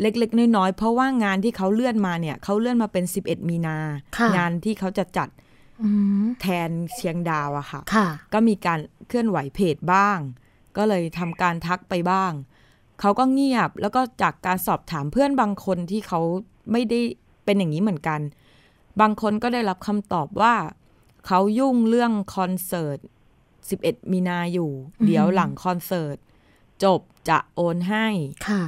[0.00, 3.76] เล็กๆ น้อยๆ เพราะว่างานที่เขาเลื่อนมาเนี่ย เขาเลื่อนมาเป็น 11 มีนา
[4.16, 5.28] ค่ะงานที่เขาจะจัด
[5.82, 5.88] อื
[6.22, 8.78] มแทนเชียงดาวอะค่ะค่ะ ก็มีการ
[9.08, 10.18] เคลื่อนไหวเพจบ้าง
[10.76, 12.32] ก็เลยทำการทักไปบ้าง
[13.02, 16.20] เขาก็เงียบ แล้วก็จากการสอบถามเพื่อนบางคนที่เขา
[16.72, 17.00] ไม่ได้
[17.44, 18.20] เป็นอย่างนี้เหมือนกัน
[19.00, 20.54] บางคนก็ได้รับคำตอบว่า
[21.26, 22.98] เขายุ่งเรื่องคอนเสิร์ต
[23.54, 26.16] 11 มีนาอยู่อืมเดี๋ยวหลังคอนเสิร์ต
[26.84, 28.06] จบจะโอนให้
[28.48, 28.62] ค่ะ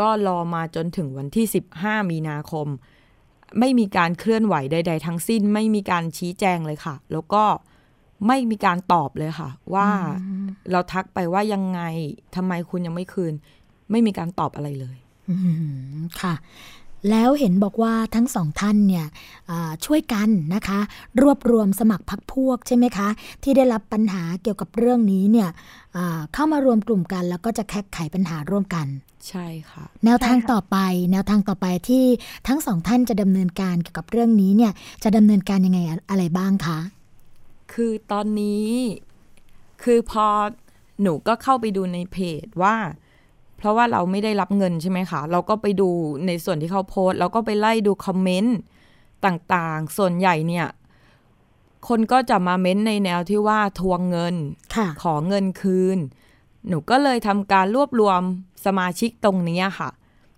[0.00, 1.46] ก็รอมาจนถึงวันที่
[1.78, 2.66] 15 มีนาคม
[3.58, 7.44] ไม่มีการเคลื่อนไหวใด ๆ ทั้งสิ้น ไม่มีการชี้แจงเลยค่ะ แล้วก็
[8.26, 9.88] ไม่มีการตอบเลยค่ะ ว่า
[10.70, 11.80] เราทักไปว่ายังไง
[12.36, 13.34] ทำไมคุณยังไม่คืน
[13.90, 14.96] ไม่มีการตอบอะไรเลย
[15.30, 15.34] อื
[15.98, 16.34] มค่ะ
[17.10, 19.06] แล้วเห็นบอกว่าทั้งสองท่านเนี่ย
[19.50, 20.80] อ่าช่วยกันนะคะ
[21.22, 23.08] รวบรวมสมัครพักพวกใช่ไหมคะ
[23.42, 25.48] ที่ได้รับปัญหาเกี่ยวกับเรื่องนี้เนี่ย
[25.96, 28.86] อ่าเข้ามารวมกลุ่มกัน แล้วก็จะแก้ไขปัญหาร่วมกัน
[29.28, 30.76] ใช่ค่ะ แนวทางต่อไป
[31.12, 32.04] แนวทางต่อไปที่
[32.48, 34.72] ทั้งสองท่านจะดำเนินการเกี่ยวกับเรื่องนี้เนี่ย
[35.04, 36.78] จะดำเนินการยังไงอะไรบ้างคะ
[37.76, 38.68] คือตอนนี้
[39.82, 40.26] คือพอ
[41.02, 42.76] หนูก็เข้าไปดูในเพจว่า
[43.56, 45.88] เพราะว่าเราไม่ได้รับเงินใช่ไหมคะ เราก็ไปดู
[46.26, 48.56] ในส่วนที่เขาโพสต์เราก็ไปไล่ดูคอมเมนต์
[49.24, 50.66] ต่างๆ ส่วนใหญ่เนี่ย
[51.88, 54.34] คนก็จะมาเม้นในแนวที่ว่าทวงเงิน
[54.76, 55.98] ค่ะขอเงินคืน
[56.68, 58.20] หนูก็เลยทำการรวบรวม
[58.66, 59.90] สมาชิกตรงนี้ค่ะ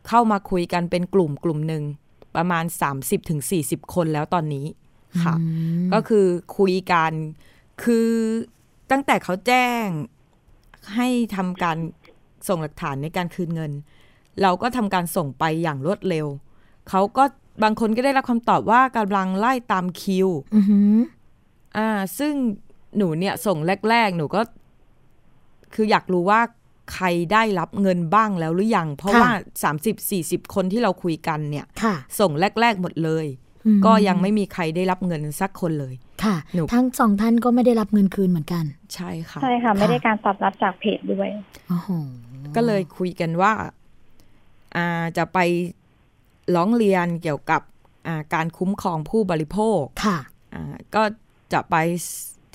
[0.09, 1.83] เข้ามาคุยกันเป็นกลุ่มกลุ่มหนึ่ง
[2.37, 2.65] ประมาณ
[3.29, 4.67] 30-40 คนแล้วตอนนี้
[5.25, 5.35] ค่ะ
[5.93, 7.13] ก็คือคุยกัน
[7.83, 8.11] คือ
[8.91, 9.87] ตั้งแต่เขาแจ้ง
[10.95, 11.79] ให้ทำการ
[12.49, 13.73] ส่งหลักฐานในการคืนเงิน
[14.43, 16.27] เราก็ทำการส่งไปอย่างรวดเร็ว
[16.89, 17.25] เขาก็
[17.63, 20.97] บางคนก็ได้รับคำตอบว่ากำลังไล่ตามคิวอือหือ
[21.77, 22.35] อ่า ซึ่ง
[22.97, 23.59] หนูเนี่ยส่ง
[23.91, 24.43] แรก ๆ หนูก็
[25.75, 26.41] คืออยากรู้ว่า
[26.93, 29.31] ใครได้รับเงินบ้างแล้วหรือยัง เพราะค่ะว่า
[29.93, 33.48] 30-40คนที่เราคุยกันเนี่ยค่ะส่งแรก ๆ หมดเลยอืม
[33.87, 41.29] ก็ยังไม่มีใครได้รับเงินสักคนเลย ค่ะหนูทั้งสองท่านก็ไม่ได้รับเงินคืนเหมือนกัน ใช่ค่ะ ใช่ค่ะ ไม่ได้การตอบรับจากเพจด้วย
[41.69, 41.89] โอ้โห
[42.57, 43.53] ก็เลยคุยกันว่า
[44.77, 45.39] อ่าจะไป
[46.55, 47.63] ร้องเรียนเกี่ยวกับ
[48.07, 50.19] อ่าการคุ้มครองผู้บริโภค ค่ะ
[50.55, 50.63] อ่า
[50.95, 51.03] ก็
[51.53, 51.77] จะไป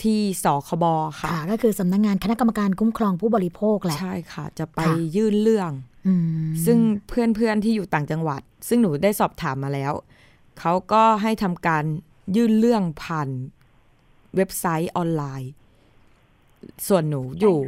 [0.04, 0.86] ที่สคบ
[1.20, 5.72] ค่ะค่ะก็คือสำนักงานคณะกรรมการคุ้มครองผู้บริโภคแหละ ใช่ค่ะ จะไปค่ะยื่นเรื่อง
[6.08, 9.94] อืมซึ่งเพื่อนๆที่อยู่ต่างจังหวัด ซึ่งหนูได้สอบถามมาแล้ว
[10.60, 11.84] เขาก็ให้ทำการ
[12.36, 13.30] ยื่นเรื่องผ่าน
[14.36, 15.52] เว็บไซต์ออนไลน์
[16.88, 17.60] ส่วนหนูอยู่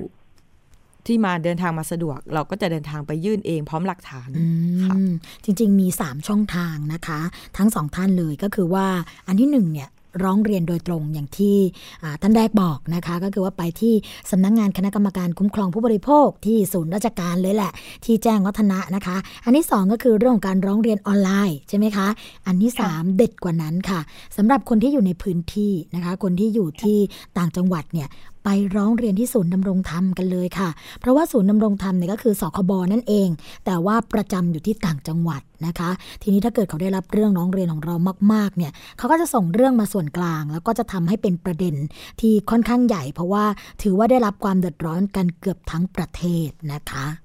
[1.05, 4.45] ที่มาเดินทางมาสะดวก เราก็จะเดินทางไปยื่นเองพร้อมหลักฐานอื
[4.85, 5.11] ค่ะม
[5.43, 7.19] จริง ๆ มี 3 ช่องทางนะคะ
[7.57, 8.87] ทั้งสองท่านเลยก็คือว่า
[9.27, 9.89] อันที่หนึ่งเนี่ย
[10.23, 11.57] ร้องเรียนโดยตรงอย่างที่
[12.03, 13.93] อ่าท่านแรกบอกนะคะ ก็คือว่าไปที่
[14.31, 17.71] สำนักงานคณะกรรมการคุ้มครองผู้บริโภคที่ศูนย์ราชการเลยแหละ
[18.05, 22.07] ที่แจ้งวัฒนะนะคะ อันที่สองก็คือเรื่องของการร้องเรียนออนไลน์ใช่ไหมคะ
[22.47, 23.99] อันที่สามเด็ดกว่านั้นค่ะ
[24.37, 26.97] สำหรับคนที่อยู่ในพื้นที่นะคะ คนที่อยู่ที่
[27.37, 28.09] ต่างจังหวัดเนี่ย
[28.47, 33.29] ไปร้องเรียนที่ศูนย์ดำรงธรรมกันเลยค่ะ เพราะว่าศูนย์ดำรงธรรมเนี่ยก็คือสคบนั่นเอง
[33.65, 35.89] แต่ว่าประจำอยู่ที่ต่างจังหวัดนะคะ
[36.21, 37.95] ทีนี้ถ้าเกิดเขาได้รับเรื่องร้องเรียนของเรา
[38.33, 41.75] มากๆเนี่ยเขาก็จะส่งเรื่องมาส่วนกลาง แล้วก็จะทำให้เป็นประเด็น
[42.21, 43.45] ที่ค่อนข้างใหญ่ เพราะว่า
[43.81, 47.24] ถือว่าได้รับความเดือดร้อนกันเกือบทั้งประเทศนะคะ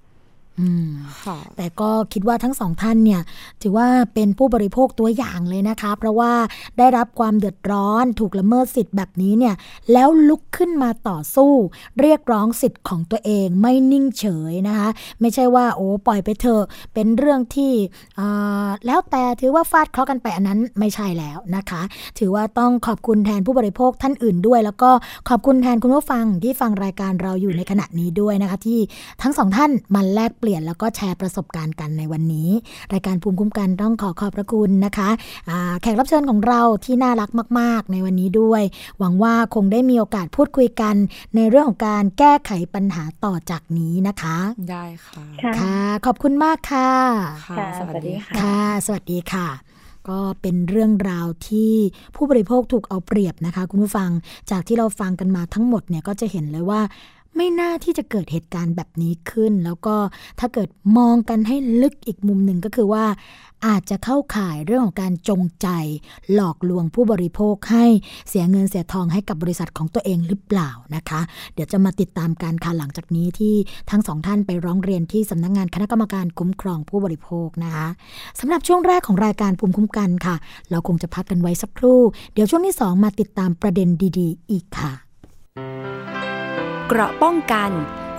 [1.57, 3.21] แต่ก็คิดว่าทั้งสองท่านเนี่ย
[3.63, 6.33] ถือว่าเป็นผู้บริโภคตัวอย่างเลยนะคะ เพราะว่า
[6.79, 9.55] ได้รับความเดือดร้อนถูกละเมิดสิทธิ์แบบนี้เนี่ย
[9.93, 11.53] แล้วลุกขึ้นมาต่อสู้
[12.01, 14.89] เรียกร้องสิทธิ์ของตัวเองไม่นิ่งเฉยนะคะ
[15.21, 16.63] ไม่ใช่ว่าโอ้ปล่อยไปเถอะ
[16.95, 17.73] เป็นเรื่องที่
[18.87, 21.83] แล้วแต่ถือว่าฟาดเคราะห์กันไปอันนั้นไม่ใช่แล้วนะคะ
[22.19, 24.91] ถือว่าต้องขอบคุณแทนผู้บริโภคท่านอื่นด้วย แล้วก็
[25.29, 28.79] ขอบคุณแทนคุณผู้ฟังที่ฟังรายการเราอยู่ในขณะนี้ด้วยนะคะ ที่
[29.23, 32.49] ทั้งสองท่านมาแลกเปลี่ยนลี่ยนแล้วก็แชร์ประสบการณ์กันในวันนี้
[32.93, 38.63] รายการภูมิคุ้มกันต้องขอขอบพระคุณนะคะะแขกรับเชิญของเราที่น่ารักมาก ๆ ในวันนี้ด้วย
[38.99, 40.95] หวังว่าคงได้มีโอกาสพูดคุยกัน
[41.37, 44.37] ในเรื่องของการแก้ไขปัญหาต่อจากนี้นะคะ
[44.71, 45.25] ได้ค่ะ
[45.59, 46.91] ค่ะ ขอบคุณมากค่ะ
[47.47, 49.49] ค่ะค่ะสวัสดีค่ะค่ะ สวัสดีค่ะ
[50.09, 51.73] ก็เป็นเรื่องราวที่
[52.17, 54.11] ผู้บริโภคถูกเอาเปรียบนะคะ คุณผู้ฟัง
[54.51, 56.81] จากที่เราฟังกันมาทั้งหมดเนี่ยก็จะเห็นเลยว่า
[57.37, 59.97] ไม่น่าที่จะเกิดเหตุการณ์แบบนี้ขึ้น แล้วก็
[60.41, 63.05] ถ้าเกิดมองกันให้ลึกอีกมุมหนึ่งก็คือว่า
[63.67, 65.69] อาจจะเข้าข่ายเรื่องของการจงใจ
[66.35, 67.87] หลอกลวงผู้บริโภคให้
[68.29, 71.21] เสียเงินเสียทองให้กับบริษัทของตัวเองหรือเปล่านะคะ
[71.55, 73.55] เดี๋ยวจะมาติดตามการค่ะหลังจากนี้ที่
[73.91, 77.89] ทั้งสองท่านไปร้องเรียนที่สำนักงงานคณะกรรมการคุ้มครองผู้บริโภคนะคะ
[78.41, 80.37] สำหรับช่วงแรกของรายการภูมิคุ้มกันค่ะ
[80.71, 82.01] เราคงจะพักกันไว้สักครู่
[82.35, 83.89] เดี๋ยวช่วงที่สองมาติดตามประเด็น
[84.19, 84.93] ดี ๆ อีกค่ะ
[86.93, 87.71] เกราะป้องกัน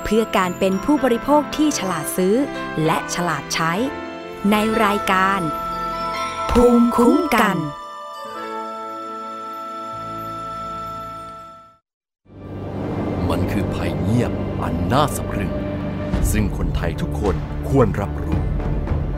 [0.04, 2.36] เพื่อการเป็นผู้บริโภคที่ฉลาดซื้อ
[2.86, 3.72] และฉลาดใช้
[4.52, 4.56] ใน
[4.86, 5.40] รายการ
[6.52, 7.58] ภูมิคุ้มกัน
[13.30, 14.32] มันคือภัยเงียบ
[14.64, 15.52] อันน่าสะพรึง
[16.32, 17.36] ซึ่งคนไทยทุกคน
[17.70, 18.42] ควรรับรู้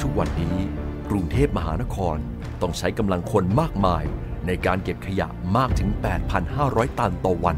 [0.02, 0.58] ทุกวันนี้
[1.10, 2.18] กรุงเทพมหานคร
[2.62, 4.04] ต้องใช้กำลังคนมากมาย
[4.48, 5.90] ในการเก็บขยะมากถึง
[6.44, 7.58] 8,500 ตันต่อวัน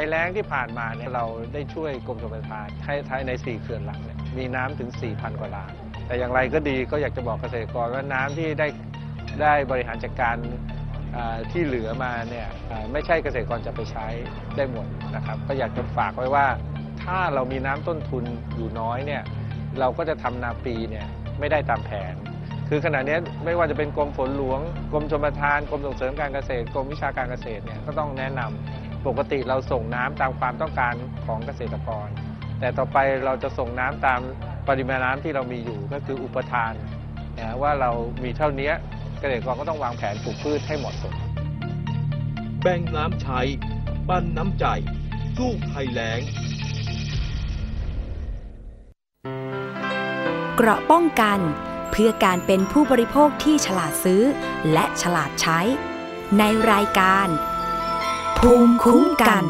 [0.00, 5.72] ภัยแล้งที่ผ่านมาเนี่ยเราได้ช่วยกรมชลประทานให้ใช้ใน 4 เขื่อนหลักเนี่ยมีน้ำถึง 4,000 กว่าล้าน
[6.06, 8.68] แต่อย่างไรก็ดีก็อยากจะบอกเกษตรกรว่าน้ำที่ได้
[9.42, 10.34] ได้บริหารจัดการ
[11.52, 12.48] ที่เหลือมาเนี่ย
[12.92, 14.06] ไม่ใช่เกษตรกรจะไปใช้
[14.56, 16.46] ได้หมดนะครับ ก็อยากจะฝากไว้ว่า
[17.02, 19.22] ถ้าเรามีน้ำต้นทุนอยู่น้อยเนี่ย
[19.80, 21.06] เราก็จะทำนาปีเนี่ย
[21.38, 22.14] ไม่ได้ตามแผน
[22.68, 24.60] คือขณะนี้ไม่ว่าจะเป็นกรมฝนหลวง
[24.92, 30.94] กรมชลประทาน กรมส่งเสริมการเกษตร กรมวิชาการเกษตรเนี่ยก็ต้องแนะนำ ปกติเราส่งน้ำตามความต้องการ
[31.26, 32.08] ของเกษตรกร
[32.60, 34.20] แต่ต่อไปเราจะส่งน้ำตาม
[34.68, 36.72] ปริมาณน้ำที่เรามีอยู่ก็คืออุปทาน
[37.38, 37.90] นะว่าเรา
[38.24, 38.70] มีเท่านี้
[39.20, 41.14] เกษตรกรก็ต้องวางแผนปลูกพืชให้เหมาะสม
[42.62, 43.40] แบ่งน้ำใช้
[44.08, 44.66] ปั้นน้ำใจ
[45.36, 46.20] สู้ภัยแล้ง
[50.56, 51.38] เกราะป้องกัน
[51.90, 54.22] เพื่อการเป็นผู้บริโภคที่ฉลาดซื้อ
[54.72, 55.60] และฉลาดใช้
[56.38, 57.28] ในรายการ
[58.44, 59.44] ภูมิคุ้มกัน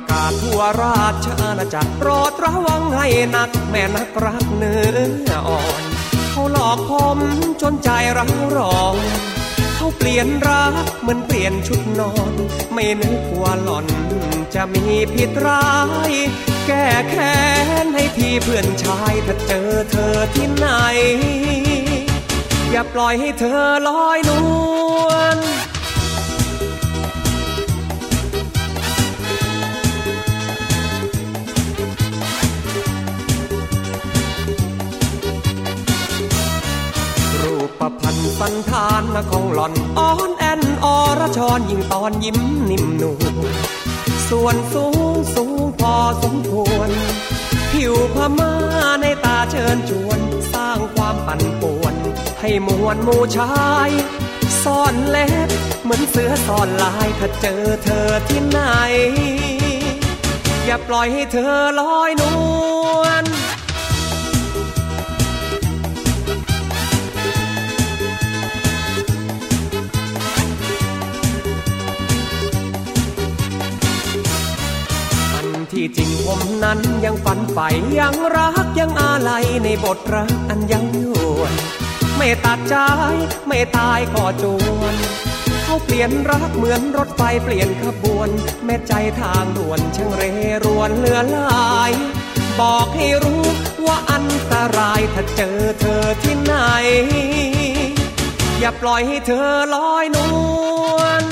[0.00, 4.80] ประกาศทั่วราชอาณาจักรโปรดระวังให้นัก แม่นักรักเนื้
[5.28, 5.82] ออ่อน
[6.30, 7.18] เขาหลอกผม
[7.62, 8.94] จนใจรังรอง
[9.76, 12.32] เขาเปลี่ยนรักเหมือนเปลี่ยนชุดนอน
[12.74, 13.86] ไม่นึกว่าหล่อน
[14.54, 14.84] จะมี
[15.14, 15.70] ผิดร้า
[16.10, 16.12] ย
[16.66, 17.38] แก้แค้
[17.84, 20.66] นให้พี่เพื่อนชายถ้าเจอเธอที่ไหน
[22.70, 24.38] อย่าปล่อยให้เธอลอยนว
[24.78, 24.79] ล
[38.40, 40.86] สันธานของหล่อนอ่อนแอนอ
[41.20, 42.38] รชรยิ่งตอนยิ้ม
[42.70, 43.34] นิ่มนวล
[44.28, 46.90] ส่วนสูงสูงพอสมควร
[47.72, 48.54] ผิวพม่า
[49.02, 50.20] ในตาเชิญชวน
[50.52, 51.94] สร้างความปั่นป่วน
[52.40, 53.90] ให้มวลมูชาย
[54.62, 55.48] ซ่อนเล็บ
[55.82, 58.60] เหมือนเสือซ่อนลายถ้าเจอเธอที่ไหน
[60.64, 62.24] อย่าปล่อยให้เธอลอยน
[75.96, 80.98] จริงผมนั้นยังฝันใฝ่ยังรักยังอาลัยในบทรักอันยังย
[81.38, 81.52] วน
[82.16, 82.74] ไม่ตัดใจ
[83.46, 84.94] ไม่ตายก็จวน
[85.64, 88.28] เขาเปลี่ยนรักเหมือนรถไฟเปลี่ยนขบวน
[88.64, 90.22] แม่ใจทางด่วนช่างเร
[90.64, 91.92] รวนเลือลาย
[92.60, 93.44] บอกให้รู้
[93.86, 96.54] ว่าอันตรายถ้าเจอเธอที่ไหน
[98.60, 100.18] อย่าปล่อยให้เธอลอยน
[100.96, 101.29] วล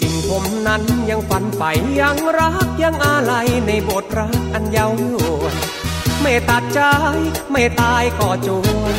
[0.00, 5.54] จริงผมนั้นยังฝันใฝ่ยังรักยังอาลัยในบทรักอันเยาวยวน
[6.22, 6.80] ไม่ตัดใจ
[7.50, 8.94] ไม่ตายก็จวน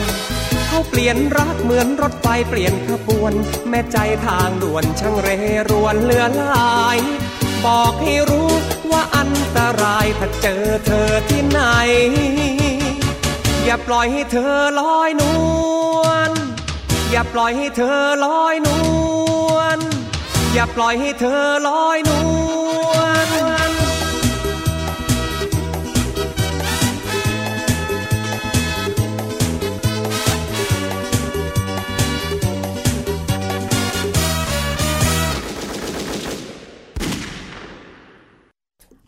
[0.67, 3.33] เขาเปลี่ยนรักเหมือนรถไฟเปลี่ยนขบวน
[3.69, 5.29] แม่ใจทางด่วนช่างเร
[5.69, 6.97] รวนเลือลาย
[7.65, 8.51] บอกให้รู้
[8.91, 11.61] ว่าอันตรายถ้าเจอเธอที่ไหน
[13.65, 15.23] อย่าปล่อยให้เธอลอยน
[16.01, 16.31] วล
[17.11, 19.20] อย่าปล่อยให้เธอลอยนวล
[20.53, 22.11] อย่าปล่อยให้เธอลอยน
[22.89, 23.69] วล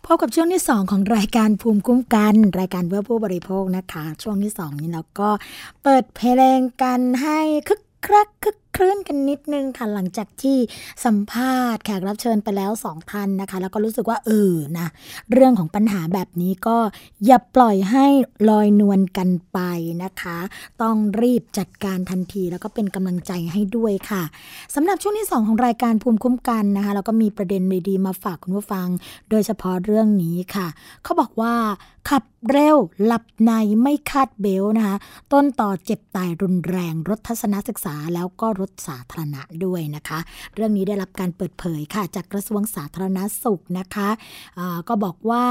[0.06, 5.30] พบกับช่วงที่ 2 ของรายการภูมิคุ้มกัน รายการเพื่อผู้บริโภคนะคะ ช่วงที่ 2 นี้เราก็
[5.84, 10.58] เปิดเพลงกันให้คึกครักคึก คลื่นกันนิดนึงค่ะหลังจากที่
[11.06, 14.88] สัมภาษณ์แขกรับเชิญไปแล้วสองท่านนะคะ แล้วก็รู้สึกว่าเออนะ
[15.32, 16.78] เรื่องของปัญหาแบบนี้ก็
[17.26, 18.06] อย่าปล่อยให้
[18.50, 19.60] ลอยนวลกันไป
[20.04, 20.38] นะคะ
[20.82, 24.24] ต้องรีบจัดการทันทีแล้วก็เป็นกำลังใจให้ด้วยค่ะ
[24.76, 28.88] สำหรับช่วงที่ 2 ของรายการภูมิคุ้มกันนะคะแล้วก็มีประเด็นดีๆมาฝากคุณผู้ฟัง
[29.30, 30.68] โดยเฉพาะเรื่องนี้ค่ะ
[31.04, 31.54] เขาบอกว่า
[32.10, 34.98] ขับเร็ว หลับในไม่คาดเบลนะคะ
[35.34, 40.20] ต้นต่อเจ็บตายรุนแรง รถทัศนศึกษาแล้วก็รถสาธารณะด้วยนะคะ
[40.56, 44.10] เรื่องนี้ได้รับการเปิดเผยค่ะ จากกระทรวงสาธารณสุขนะคะ
[44.88, 45.46] ก็บอกว่า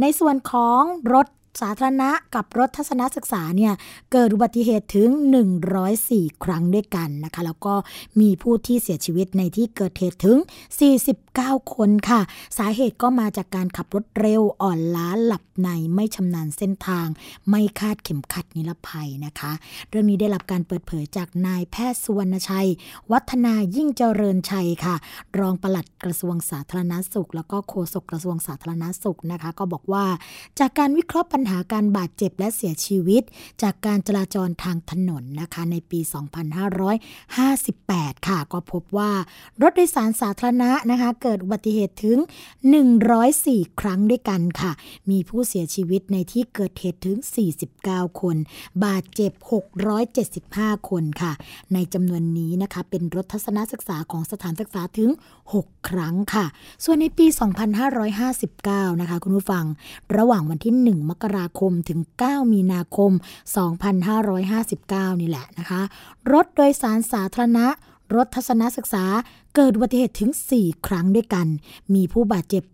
[0.00, 0.82] ในส่วนของ
[1.14, 1.26] รถ
[1.60, 3.72] สาธารณะกับรถทัศนศึกษาเนี่ย
[4.12, 5.08] เกิดอุบัติเหตุถึง
[5.76, 7.74] 104 ครั้งด้วยกันนะคะ แล้วก็
[8.20, 10.38] มีผู้ที่เสียชีวิตในที่เกิดเหตุถึง
[11.08, 12.20] 49 คนค่ะ
[12.58, 17.06] สาเหตุก็มาจากการขับรถเร็วอ่อนล้าหลับในไม่ชำนาญเส้นทาง
[17.50, 19.52] ไม่คาดเข็มขัดนิรภัยนะคะ
[19.88, 22.68] เรื่องนี้ได้รับการเปิดเผยจากนายแพทย์สุวรรณชัย
[23.12, 24.96] วัฒนายิ่งเจริญชัยค่ะ
[25.38, 30.04] รองปลัดกระทรวงสาธารณสุข แล้วก็โฆษกกระทรวงสาธารณสุขนะคะ ก็บอกว่า
[30.60, 33.22] จากการวิเคราะห์ปัญหาการบาดเจ็บและเสียชีวิต
[33.62, 36.00] จากการจราจรทางถนนนะคะในปี
[37.28, 39.10] 2558 ค่ะ ก็พบว่า
[39.62, 42.18] รถโดยสารสาธารณะนะคะเกิดอุบัติเหตุถึง
[42.98, 44.72] 104 ครั้งด้วยกันค่ะ
[45.10, 47.18] มีผู้เสียชีวิตในที่เกิดเหตุถึง
[47.68, 48.36] 49 คน
[48.84, 49.32] บาดเจ็บ
[50.10, 51.32] 675 คนค่ะ
[51.74, 55.10] ในจำนวนนี้นะคะเป็นรถทัศนศึกษาของสถานศึกษาถึง
[55.52, 56.46] 6 ครั้งค่ะ
[56.84, 57.26] ส่วนในปี
[58.08, 59.64] 2559 นะคะคุณผู้ฟัง
[60.16, 63.12] ระหว่างวันที่ 1 มกราคมถึง 9 มีนาคม
[64.36, 65.80] 2559 นี่แหละนะคะ
[66.32, 67.66] รถโดยสารสาธารณะ
[68.16, 69.04] รถทัศนศึกษา
[69.54, 71.46] เกิดอุบัติเหตุถึง 4 ครั้งด้วยกัน
[71.94, 72.64] มีผู้บาดเจ็บ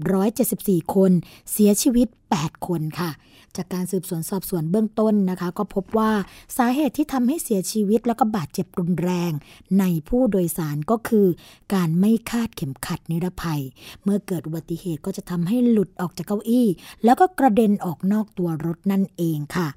[0.43, 1.13] 174 คน
[1.53, 3.11] เสียชีวิต 8 คนค่ะ
[3.57, 6.13] จากการสืบสวนสอบสวนเบื้องต้นนะคะ ก็พบว่า
[6.57, 9.33] สาเหตุที่ทำให้เสียชีวิตแล้วก็บาดเจ็บรุนแรง
[9.81, 11.27] ในผู้โดยสารก็คือ
[11.75, 13.63] การไม่คาดเข็มขัดนิรภัย
[14.03, 16.67] เมื่อเกิดอุบัติเหตุก็จะทำให้หลุดออกจากเก้าอี้
[17.05, 19.69] แล้วก็กระเด็นออกนอกตัวรถนั่นเองค่ะ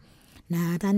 [0.53, 0.97] นะท่าน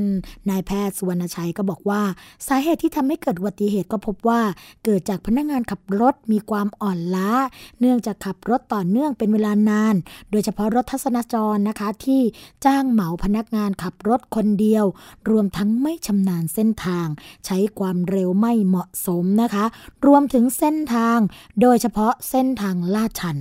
[0.49, 2.01] นายแพทย์สุวรรณชัยก็บอกว่า
[2.47, 4.41] สาเหตุที่ทำให้เกิดอุบัติเหตุก็พบว่า
[4.83, 7.31] เกิดจากพนักงานขับรถมีความอ่อนล้า
[7.79, 9.95] เนื่องจากขับรถต่อเนื่องเป็นเวลานาน
[10.31, 12.21] โดยเฉพาะรถทัศนจรนะคะ ที่
[12.65, 14.85] จ้างเหมาพนักงานขับรถคนเดียว
[15.29, 17.07] รวมทั้งไม่ชำนาญเส้นทาง
[17.45, 19.65] ใช้ความเร็วไม่เหมาะสมนะคะ
[20.05, 21.19] รวมถึงเส้นทาง
[21.61, 23.37] โดยเฉพาะเส้นทางลาดชัน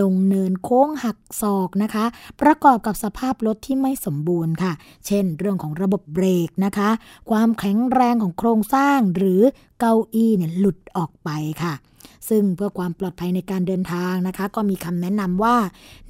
[0.00, 2.04] ลงเนินโค้งหักศอกนะคะ
[2.40, 4.72] ประกอบกับสภาพรถที่ไม่สมบูรณ์ค่ะ
[5.06, 6.90] เช่นเรื่องของระบบเบรกนะคะ
[7.30, 9.40] ความแข็งแรงของโครงสร้างหรือ
[9.80, 11.30] เก้าอี้เนี่ยหลุดออกไป
[11.64, 11.74] ค่ะ
[12.28, 15.56] ซึ่งเพื่อความปลอดภัยในการเดินทางนะคะ ก็มีคำแนะนำว่า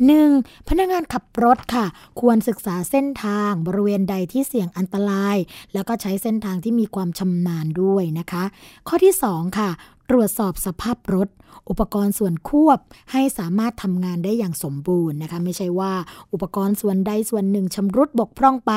[0.09, 0.68] 1.
[0.68, 1.87] พนักงานขับรถค่ะ
[2.20, 5.37] ควรศึกษาเส้นทางบริเวณใดที่เสี่ยงอันตราย
[5.74, 8.45] แล้วก็ใช้เส้นทางที่มีความชำนาญด้วยนะคะ
[8.89, 9.70] ข้อที่ 2 ค่ะ
[10.11, 11.29] ตรวจสอบสภาพรถ
[11.68, 12.78] อุปกรณ์ส่วนควบ
[13.12, 15.92] ให้สามารถทำงานได้อย่างสมบูรณ์นะคะ ไม่ใช่ว่า
[16.32, 18.72] อุปกรณ์ส่วนใดส่วนหนึ่งชำรุดบกพร่องไป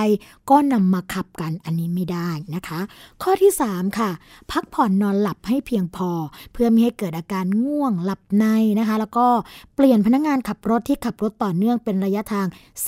[0.50, 2.80] ก็นำมาขับกันอันนี้ไม่ได้นะคะ
[3.22, 4.10] ข้อที่ 3 ค่ะ
[4.52, 6.12] พักผ่อนนอนหลับให้เพียงพอ
[6.54, 8.46] เพื่อไม่ให้เกิดอาการง่วงหลับใน
[8.80, 9.28] นะคะ แล้วก็
[9.76, 12.48] เปลี่ยนพนักงานขับรถที่ขับรถต่อเนื่องเป็นระยะทาง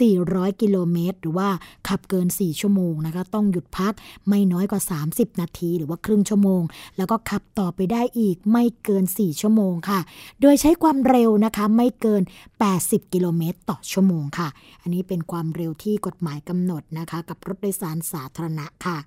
[0.09, 1.49] 400 กิโลเมตร หรือว่า
[1.87, 3.93] ขับเกิน 4 ชั่วโมงนะคะ ต้องหยุดพัก
[4.27, 4.81] ไม่น้อยกว่า
[5.11, 6.61] 30 นาที หรือว่าครึ่งชั่วโมง
[6.97, 9.99] แล้วก็ขับต่อไปได้อีกไม่เกิน 4 ชั่วโมงค่ะ
[10.41, 12.23] โดยใช้ความเร็วนะคะไม่เกิน
[12.67, 14.47] 80 กิโลเมตรต่อชั่วโมงค่ะ
[14.81, 18.99] อันนี้เป็นความเร็วที่กฎหมายกำหนดนะคะ กับรถโดยสารสาธารณะค่ะ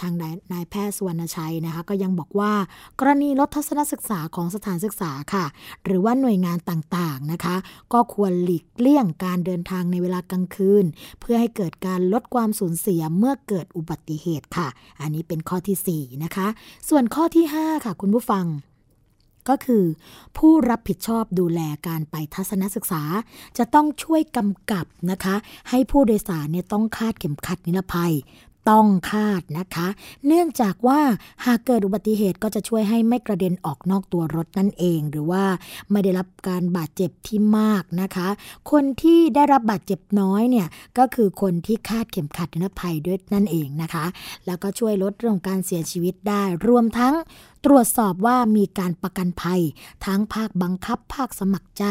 [0.00, 0.12] ทาง
[0.52, 2.52] นายแพทย์สุวรรณชัยนะคะก็ยังบอกว่า
[2.98, 5.44] กรณีลดทัศนศึกษาของสถานศึกษาค่ะ
[5.84, 7.56] หรือว่าหน่วยงานต่างๆนะคะ
[7.92, 10.84] ก็ควรหลีกเลี่ยงการเดินทางในเวลากลางคืน
[11.20, 14.68] เพื่อให้เกิดการลดความสูญเสียเมื่อเกิดอุบัติเหตุค่ะ
[15.00, 16.46] อันนี้เป็นข้อที่ 4 นะคะ
[16.88, 18.46] ส่วนข้อที่ 5 ค่ะ คุณผู้ฟัง
[19.48, 19.84] ก็คือ
[20.38, 23.02] ผู้รับผิดชอบดูแลการไปทัศนศึกษา
[23.58, 25.34] จะต้องช่วยกำกับนะคะ
[25.70, 28.14] ให้ผู้โดยสารเนี่ยต้องคาดเข็มขัดนิรภัย
[28.70, 29.88] ต้องคาดนะคะ
[30.26, 31.00] เนื่องจากว่า
[31.46, 35.44] หากเกิดอุบัติเหตุก็จะช่วยให้ไม่กระเด็นออกนอกตัวรถนั่นเอง หรือว่า
[35.90, 38.28] ไม่ได้รับการบาดเจ็บที่มากนะคะ
[38.70, 40.66] คนที่ได้รับบาดเจ็บน้อยเนี่ย
[40.98, 44.04] ก็คือคนที่คาดเข็มขัดนิรภัยด้วยนั่นเองนะคะ
[44.46, 47.14] แล้วก็ช่วยลดเรื่องการเสียชีวิตได้ รวมทั้ง
[47.64, 49.60] ตรวจสอบว่ามีการประกันภัย
[50.06, 51.84] ทั้งภาคบังคับ ภาคสมัครใจ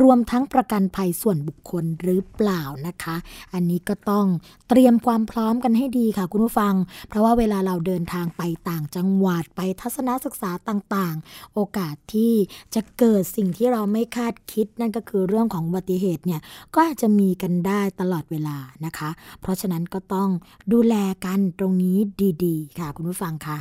[0.00, 3.16] รวมทั้งประกันภัยส่วนบุคคลหรือเปล่านะคะ
[3.54, 4.26] อันนี้ก็ต้อง
[4.68, 6.74] เตรียมความพร้อมกันให้ดีค่ะคุณผู้ฟัง
[7.08, 12.32] เพราะว่าเวลาเราเดินทางไปต่างจังหวัดไปทัศนศึกษาต่างๆ โอกาสที่
[12.74, 16.40] จะเกิดสิ่งที่เราไม่คาดคิด นั่นก็คือเรื่องของอุบัติเหตุเนี่ย
[16.74, 19.10] ก็อาจจะมีกันได้ตลอดเวลานะคะ
[19.40, 20.28] เพราะฉะนั้นก็ต้อง
[20.72, 20.94] ดูแล
[21.24, 21.96] กันตรงนี้
[22.44, 23.58] ดี ๆ ค่ะคุณผู้ฟังคะ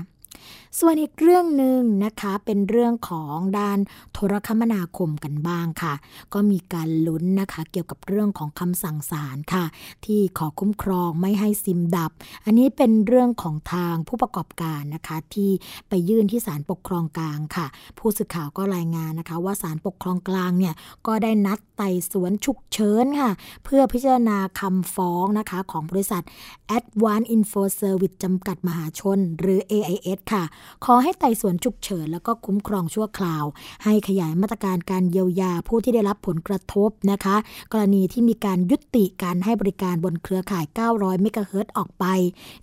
[0.80, 3.80] ส่วนอีกเรื่องหนึ่งนะคะเป็นเรื่องของด้าน
[4.14, 5.94] โทรคมนาคมกันบ้างค่ะ
[6.34, 9.66] ก็มีการลุ้นนะคะเกี่ยวกับเรื่องของคำสั่งศาลค่ะ
[10.06, 12.12] ที่ขอคุ้มครองไม่ให้ซิมดับ
[12.46, 15.52] อันนี้เป็นเรื่องของทางผู้ประกอบการนะคะที่
[15.90, 17.68] ไปยื่นที่ศาลปกครองกลางค่ะ
[18.00, 20.74] ผู้สื่อข่าวก็รายงานนะคะ ว่าศาลปกครองกลางเนี่ย
[21.08, 23.32] ก็ได้นัดไต่สวนฉุกเฉินค่ะ
[23.64, 26.24] เพื่อพิจารณาคำฟ้องนะคะของบริษัท
[26.78, 30.44] Advanced Info Service จำกัดมหาชน หรือ AIS ค่ะ
[30.86, 33.46] ขอให้ไต่สวนฉุกเฉินแล้วก็คุ้มครองชั่วคราว
[33.84, 37.36] ให้ขยายมาตรการการเยียวยาผู้ที่ได้รับผลกระทบนะคะ
[37.72, 42.06] กรณีที่มีการยุติการให้บริการบนเครือข่าย 900 เมกะเฮิรต์ออกไป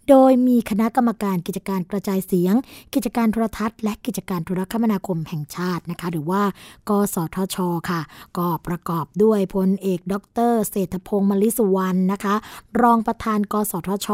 [0.09, 2.55] โดยมีคณะกรรมการกิจการกระจายเสียง
[2.95, 6.43] กิจการโทรทัศน์ และกิจการโทรคมนาคมแห่งชาตินะคะ หรือว่า
[6.89, 7.57] กสทช
[7.91, 8.01] ค่ะ
[8.39, 10.15] ก็ประกอบด้วยพลเอก ด
[10.51, 12.35] ร เศรษฐพงศ์มลิสุวรรณนะคะ
[12.83, 14.09] รองประธาน กสทช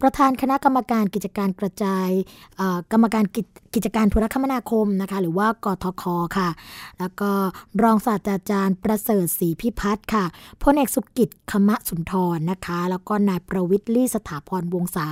[0.00, 2.08] ประธานคณะกรรมการกิจการกระจาย
[2.92, 3.24] กรรมการ
[3.74, 6.04] กิจการโทรคมนาคมนะคะ หรือว่ากทค
[6.36, 6.48] ค่ะ
[6.98, 7.30] แล้วก็
[7.82, 10.24] รองศาสตราจารย์ประเสริฐศรีพิพัฒน์ค่ะ
[10.62, 15.08] พลเอกสุกิจคมะสุนทรนะคะ แล้วก็นายประวิทย์ลี่สถาพรวงศา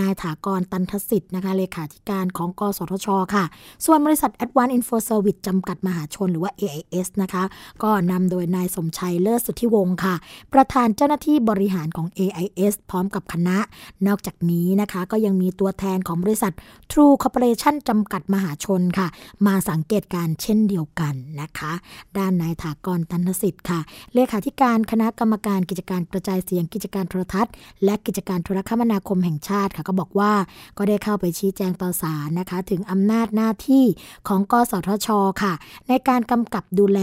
[0.00, 3.44] นายถากรตันทสิทธิ์นะคะเลขาธิการของกสทช ค่ะ
[3.84, 7.42] ส่วนบริษัท Advanced Info Service จำกัดมหาชนหรือว่า AIS นะคะ
[7.82, 10.14] ก็นำโดยนายสมชัยเลิศสุทธิวงศ์ค่ะ
[10.52, 13.58] ประธานเจ้าหน้าที่บริหารของ AIS พร้อมกับคณะ
[14.06, 16.52] นอกจากนี้นะคะก็ยังมีตัวแทนของบริษัท
[16.94, 19.08] True Corporation จำกัดมหาชนค่ะ
[19.46, 21.72] มาสังเกตการเช่นเดียวกันนะคะ
[22.18, 23.80] ด้านนายถากรตันสิทธิ์ค่ะ
[24.14, 27.52] เลขาธิการคณะกรรมการกิจการกระจายเสียงกิจการโทรทัศน์
[27.84, 30.32] และกิจการโทรคมนาคมแห่งชาติค่ะก็บอกว่า
[30.78, 33.84] ก็ได้เข้าไปชี้แจงต่อศาลนะคะ ถึงอำนาจหน้าที่
[34.28, 35.08] ของกสทช
[35.42, 35.52] ค่ะ
[35.88, 37.00] ในการกำกับดูแล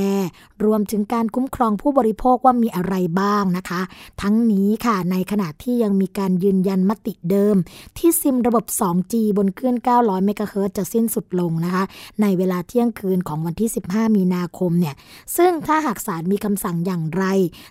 [0.65, 3.81] รวมถึงการคุ้มครองผู้บริโภคว่ามีอะไรบ้างนะคะ
[4.21, 7.55] ทั้งนี้ค่ะในขณะที่ยังมีการยืนยันมติเดิม
[7.97, 11.83] ที่ซิมระบบ 2G บนเคลื่น900 เมกะเฮิรตซ์จะสิ้นสุดลงนะคะ
[12.21, 14.95] ในเวลาเที่ยงคืนของวันที่ 15 มีนาคมเนี่ย
[15.37, 17.25] ซึ่งถ้าหากศาลมีคำสั่งอย่างไร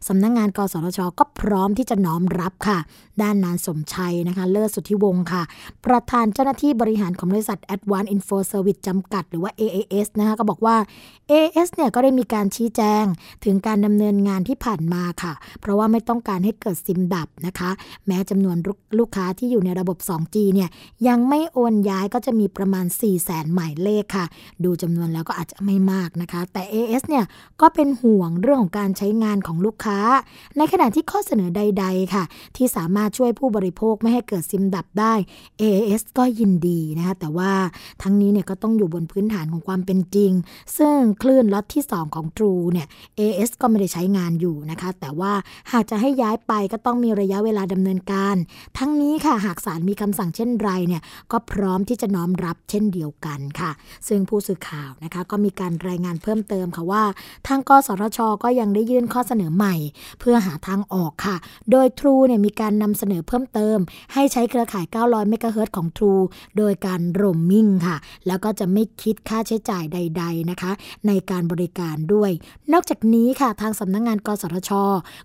[0.08, 2.78] สำนักงงาน กสทช ก็พร้อมที่จะน้อมรับค่ะ
[3.22, 5.42] ด้านนานสมชัยนะคะ เลิศสุทธิวงศ์ค่ะ
[5.86, 10.76] ประธานเจ้าหน้าที่บริหารของบริษัท Advanced Info Service จำกัด หรือว่า AAS นะคะ ก็บอกว่า
[11.30, 13.04] AAS เนี่ยก็ได้มีการชี้แจง
[13.44, 17.70] ถึงการดำเนินงานที่ผ่านมาค่ะ เพราะว่าไม่ต้องการให้เกิดซิมดับนะคะ
[18.06, 18.56] แม้จำนวน
[18.98, 20.68] ลูกค้าที่อยู่ในระบบ 2G เนี่ย
[21.08, 24.26] ยังไม่โอนย้ายก็จะมีประมาณ 4 0 0แสนหมายเลขค่ะ
[24.64, 27.24] ดูจำนวนแล้วก็อาจจะไม่มากนะคะ แต่ AS เนี่ย
[27.60, 29.98] ก็เป็นห่วงเรื่องของการใช้งานของลูกค้า
[30.56, 32.24] ในขณะที่ข้อเสนอใด ๆ ค่ะ
[32.56, 35.14] ที่สามารถช่วยผู้บริโภคไม่ให้เกิดซิมดับได้
[35.60, 37.52] AS ก็ยินดีนะคะ แต่ว่า
[38.02, 40.32] ทั้งนี้เนี่ยก็ต้องอยู่บนพื้นฐานของความเป็นจริง
[40.78, 42.86] ซึ่งคลื่นล็อตที่ 2 ของ True เนี่ย
[43.18, 45.32] AS ก็ไม่ได้ใช้งานอยู่นะคะ แต่ว่า
[45.72, 48.36] หากจะให้ย้ายไปก็ต้องมีระยะเวลาดำเนินการ
[48.78, 53.70] ทั้งนี้ค่ะหากศาลมีคำสั่งเช่นไรเนี่ยก็พร้อมมที่จะน้อมรับเช่นเดียวกันค่ะ
[54.08, 57.04] ซึ่งผู้สื่อข่าวนะคะก็มีการรายงานเพิ่มเติมค่ะว่า
[57.46, 59.74] ทางกสทช ก็ยังได้ยื่นข้อเสนอใหม่
[60.20, 61.36] เพื่อหาทางออกค่ะ
[61.70, 63.78] โดย True เนี่ยมีการนำเสนอเพิ่มเติม
[64.12, 66.24] ให้ใช้เครือข่าย 900 เมกะเฮิรตของ True
[66.58, 70.72] โดยการโรมมิ่งค่ะ แล้วก็จะไม่คิดค่าใช้จ่ายใด ๆนะคะ
[71.06, 72.30] ในการบริการด้วย
[72.72, 74.70] นอกจากนี้ค่ะทางสำนักงงาน กสทช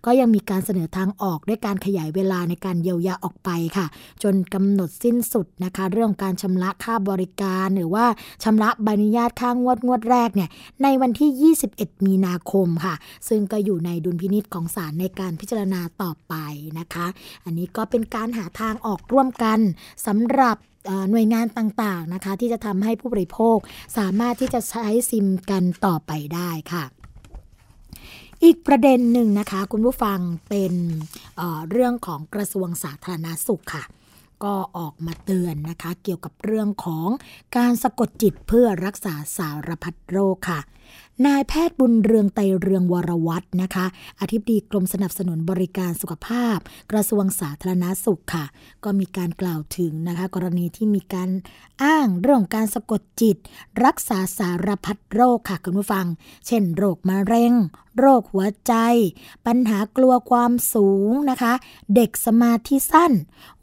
[0.05, 3.85] ก็ยังมีการเสนอทางออกด้วยการขยายเวลาในการเยียวยาออกไปค่ะ
[4.23, 8.05] จนกำหนดสิ้นสุดนะคะ เรื่องการชำระค่าบริการ หรือว่า
[8.43, 10.49] ชำระใบอนุญาตค่างวดงวดแรกเนี่ย
[10.83, 12.95] ในวันที่ 21 มีนาคมค่ะ
[13.29, 16.33] ซึ่งก็อยู่ในดุลพินิษของศาลในการพิจารณาต่อไป
[16.79, 17.07] นะคะ
[17.45, 19.59] อันนี้ก็เป็นการหาทางออกร่วมกัน
[20.07, 20.57] สำหรับ
[21.11, 23.57] หน่วยงานต่างๆนะคะ ที่จะทำให้ผู้บริโภค
[23.97, 26.83] สามารถที่จะใช้ซิมกันต่อไปได้ค่ะ
[28.43, 30.19] อีกประเด็นหนึ่งนะคะ คุณผู้ฟัง
[30.49, 30.73] เป็น
[31.37, 33.83] เเรื่องของกระทรวงสาธารณาสุขค่ะ
[34.43, 37.07] ก็ออกมาเตือนนะคะ เกี่ยวกับเรื่องของ
[37.57, 40.59] การสะกดจิตเพื่อรักษาสารพัดโรคค่ะ
[41.27, 43.85] นายแพทย์บุญเรืองไตเรืองวรวัฒนะคะ
[44.21, 46.57] อธิบดีกรมสนับสนุนบริการสุขภาพ
[46.91, 48.45] กระทรวงสาธารณาสุขค่ะ
[48.83, 51.29] ก็มีการกล่าวถึงนะคะ กรณีที่มีการ
[51.83, 53.37] อ้างเรื่องการสะกดจิต
[53.85, 56.05] รักษาสารพัดโรคค่ะคุณผู้ฟัง
[56.47, 57.53] เช่น โรคมะเร็ง
[57.99, 58.73] โรคหัวใจ
[59.47, 61.53] ปัญหากลัวความสูงนะคะ
[61.95, 63.11] เด็กสมาธิสั้น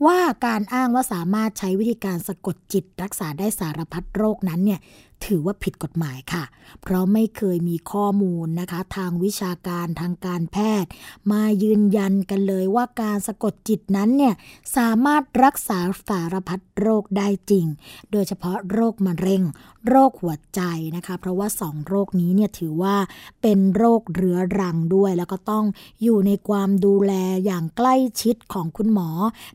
[0.06, 4.80] ว่าการอ้างว่าสามารถใช้วิธีการสะกดจิต รักษาได้สารพัดโรคนั้นเนี่ย
[5.26, 6.44] ถือว่าผิดกฎหมายค่ะ
[6.82, 10.90] เพราะไม่เคยมีข้อมูลนะคะ ทางวิชาการทางการแพทย์
[11.32, 14.34] มายืนยันกันเลยว่าการสะกดจิตนั้นเนี่ย
[14.76, 17.66] สามารถรักษาสารพัดโรคได้จริง
[18.12, 19.42] โดยเฉพาะโรคมะเร็ง
[19.88, 20.60] โรคหัวใจ
[20.96, 22.96] นะคะ เพราะว่าสองโรคนี้เนี่ยถือว่า
[23.42, 25.64] เป็นโรคเรื้อรังด้วย แล้วก็ต้อง
[26.02, 27.12] อยู่ในความดูแล
[27.44, 29.08] อย่างใกล้ชิดของคุณหมอ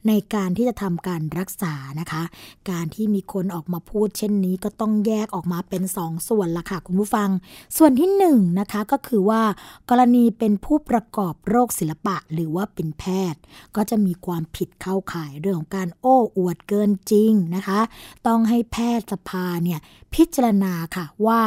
[0.08, 2.24] ในการที่จะทำการรักษานะคะ
[2.70, 7.30] การที่มีคนออกมาพูดเช่นนี้ก็ต้องแยกออกมาาเป็น2สส่วนละค่ะคุณผู้ฟัง
[7.78, 8.26] ส่วนที่1น
[8.60, 9.42] นะคะก็คือว่า
[9.90, 13.04] กรณีเป็นผู้ประกอบโรคศิลปะหรือว่าเป็นแพ
[13.34, 13.42] ทย์
[13.76, 17.80] ก็จะมีความผิดเข้าข่ายเรื่องของการโอ้อวดเกินจริงนะคะ
[18.28, 19.80] ต้องให้แพทย์สภาเนี่ย
[20.14, 21.42] พิจารณาค่ะว่า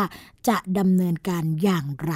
[0.48, 2.14] จะดำเนินการอย่างไร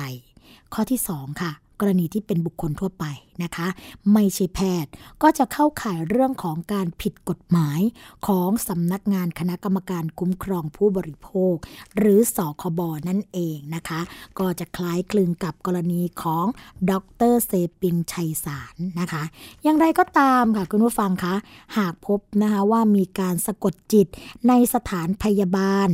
[0.74, 3.04] ข้อที่ 2 ค่ะ กรณีที่เป็นบุคคลทั่วไป
[3.44, 3.68] นะคะ
[4.12, 4.90] ไม่ใช่แพทย์
[5.22, 7.80] ก็จะเข้าข่ายเรื่องของการผิดกฎหมาย
[8.26, 11.54] ของสำนักงานคณะกรรมการคุ้มครองผู้บริโภค
[11.96, 14.00] หรือสคบนั่นเองนะคะ
[14.38, 16.46] ก็จะคล้ายคลึงกับกรณีของ
[16.90, 16.92] ด
[17.32, 19.22] รเซปิงชัยสารนะคะ
[19.62, 21.34] อย่างไรก็ตามค่ะคุณผู้ฟังคะ
[21.76, 24.06] หากพบนะคะว่ามีการสะกดจิต
[24.48, 25.88] ในสถานพยาบาล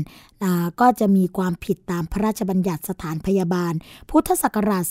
[0.81, 3.73] ก็จะมีความผิดตามพระราชบัญญัติสถานพยาบาล
[4.11, 4.85] พุทธศักราช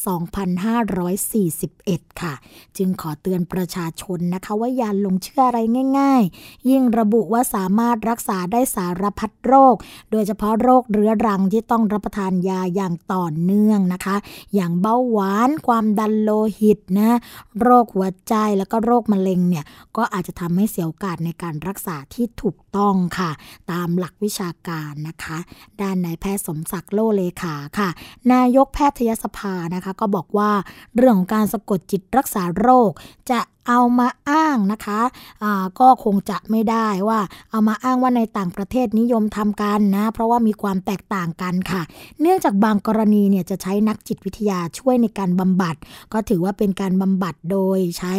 [1.48, 2.34] 2541 ค่ะ
[2.78, 5.60] จึงขอเตือนประชาชนนะคะ ว่าอย่าลงเชื่ออะไร
[6.00, 9.76] ง่าย ๆ ยิ่งระบุว่าสามารถรักษาได้สารพัดโรค
[10.12, 14.16] โดยเฉพาะโรคเรื้อรังที่ต้องรับประทานยาอย่างต่อเนื่องนะคะ
[14.56, 17.18] อย่างเบาหวานความดันโลหิตนะ
[17.62, 19.66] โรคหัวใจแล้วก็โรคมะเร็งเนี่ย
[19.98, 23.32] ก็อาจจะทำให้เสียโอกาสในการรักษาที่ถูก ต้องค่ะ
[23.72, 25.38] ตามหลักวิชาการนะคะ
[25.82, 27.90] ด้านนายแพทย์สมศักดิ์โลเลขาค่ะ
[28.34, 30.52] นายกแพทยสภานะคะ ก็บอกว่า
[30.96, 32.92] เรื่องของการสะกดจิตรักษาโรค
[33.32, 37.20] จะ เอามาอ้างนะคะะก็คงจะไม่ได้ว่า
[37.52, 41.82] เอามาอ้างว่าในต่างประเทศนิยมทำกันนะ เพราะว่ามีความแตกต่างกันค่ะ
[42.22, 45.76] เนื่องจากบางกรณีเนี่ยจะใช้นักจิตวิทยาช่วยในการบำบัด
[46.14, 48.16] ก็ถือว่าเป็นการบำบัดโดยใช้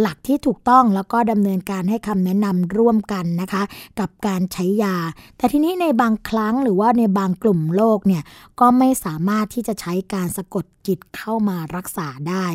[0.00, 3.62] หลักที่ถูกต้องแล้วก็ดำเนินการให้คำแนะนำร่วมกันนะคะ
[4.00, 4.96] กับการใช้ยา
[5.38, 8.22] แต่ทีนี้ในบางครั้งหรือว่าในบางกลุ่มโรคเนี่ย
[8.60, 12.46] ก็ไม่สามารถที่จะใช้การสะกดจิตเข้ามารักษาได้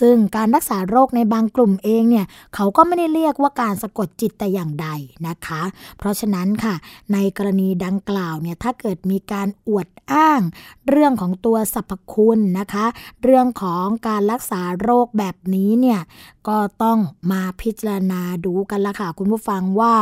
[0.00, 4.88] ซึ่งการรักษาโรคในบางกลุ่มเองเนี่ยเขาก็ไม่ได้เรียกว่าการสะกดจิตแต่อย่างใด
[5.28, 5.62] นะคะ
[5.98, 6.74] เพราะฉะนั้นค่ะ
[7.12, 10.40] ในกรณีดังกล่าวเนี่ยถ้าเกิดมีการอวดอ้าง
[10.88, 12.86] เรื่องของตัวสรรพคุณนะคะ
[13.22, 16.00] เรื่องของการรักษาโรคแบบนี้เนี่ย
[16.48, 16.98] ก็ต้อง
[17.32, 19.94] มาพิจารณาดูกันละค่ะ คุณผู้ฟังว่า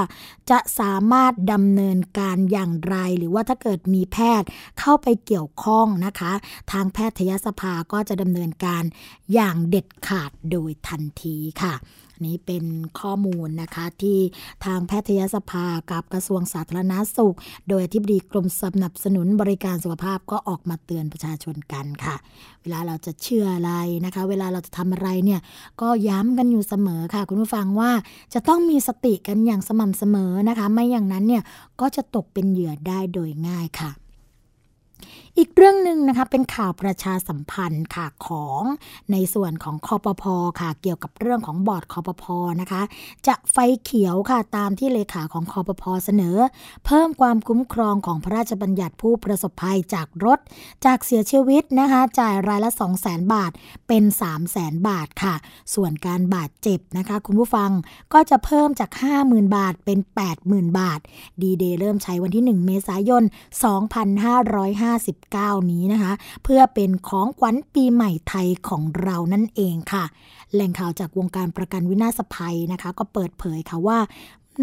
[0.51, 4.49] จะสามารถดำเนินการอย่างไร หรือว่าถ้าเกิดมีแพทย์
[4.80, 6.32] เข้าไปเกี่ยวข้องนะคะ
[6.72, 8.82] ทางแพทยสภาก็จะดำเนินการ
[9.34, 11.74] อย่างเด็ดขาดโดยทันทีค่ะ
[12.26, 12.64] นี้เป็น
[13.00, 14.18] ข้อมูลนะคะที่
[14.64, 17.36] ทางแพทยสภากับกระทรวงสาธารณาสุข
[17.68, 22.16] โดยอธิบดีกรมสนับสนุนบริการสุขภาพก็ออกมาเตือนประชาชนกันค่ะ
[22.62, 23.72] เวลาเราจะเชื่ออะไร
[24.04, 25.40] นะคะ เวลาเราจะทำอะไรเนี่ย
[25.80, 27.90] ก็ย้ำกันอยู่เสมอค่ะ คุณผู้ฟังว่า
[28.34, 31.42] จะต้องมีสติกันอย่างสม่ำเสมอนะคะ ไม่อย่างนั้นเนี่ย
[31.80, 33.90] ก็จะตกเป็นเหยื่อได้โดยง่ายค่ะ
[35.41, 38.62] อีกเรื่องหนึ่งนะคะเป็นข่าวประชาสัมพันธ์ค่ะของ
[39.12, 42.82] ในส่วนของคอปพอค่ะ เกี่ยวกับเรื่องของบอร์ดคอปพอนะคะ
[43.26, 46.36] จะไฟเขียวค่ะตามที่เลขาของคอปพอเสนอ
[46.86, 50.39] เพิ่มความคุ้มครองของพระราชบัญญัติผู้ประสบภัยจากรถ
[50.84, 53.53] จากเสียชีวิตนะคะ จ่ายรายละ 2 0 0 0 0 0บาท
[53.89, 55.34] เป็น 3 0 0 0 0 0บาทค่ะ
[55.74, 57.70] ส่วนการบาดเจ็บนะคะ คุณผู้ฟัง
[58.12, 58.91] ก็จะเพิ่มจาก
[59.22, 59.99] 50,000 บาทเป็น
[60.39, 61.01] 80,000 บาท
[61.43, 63.24] ดีเดย์เริ่มใช้วันที่ 1 เมษายน
[65.32, 66.12] 2559นี้นะคะ
[66.44, 70.04] เพื่อเป็นของขวัญปีใหม่ไทยของเรานั่นเองค่ะ
[70.52, 73.98] แหล่งข่าวจากวงการประกันวินาศภัยนะคะ ก็เปิดเผยค่ะว่า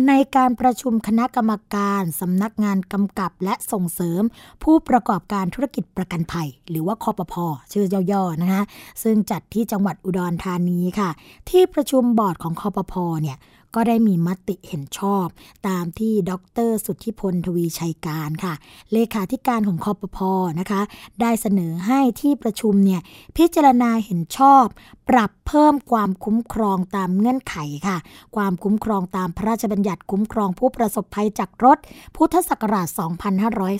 [0.07, 4.21] ในการประชุมคณะกรรมการสำนักงานกำกับและส่งเสริม
[4.63, 8.63] ผู้ประกอบการธุรกิจประกันภัย หรือว่าคอปพอชื่อย่อๆนะคะ
[9.03, 11.09] ซึ่งจัดที่จังหวัดอุดรธานีค่ะ
[11.49, 13.37] ที่ประชุมบอร์ดของคอปพอเนี่ย
[13.75, 15.25] ก็ได้มีมติเห็นชอบ
[15.67, 16.31] ตามที่ด
[16.67, 18.53] ร สุทธิพลทวีชัยการค่ะ
[18.93, 20.81] เลขาธิการของคอปพอนะคะ
[21.21, 23.01] ได้เสนอให้ที่ประชุมเนี่ย
[23.37, 24.65] พิจารณาเห็นชอบ
[25.09, 27.55] ปรับเพิ่มความคุ้มครองตามเงื่อนไข
[27.87, 27.97] ค่ะ
[28.35, 31.77] ความคุ้มครองตามพระราชบัญญัติคุ้มครองผู้ประสบภัยจากรถ
[32.15, 32.87] พุทธศักราช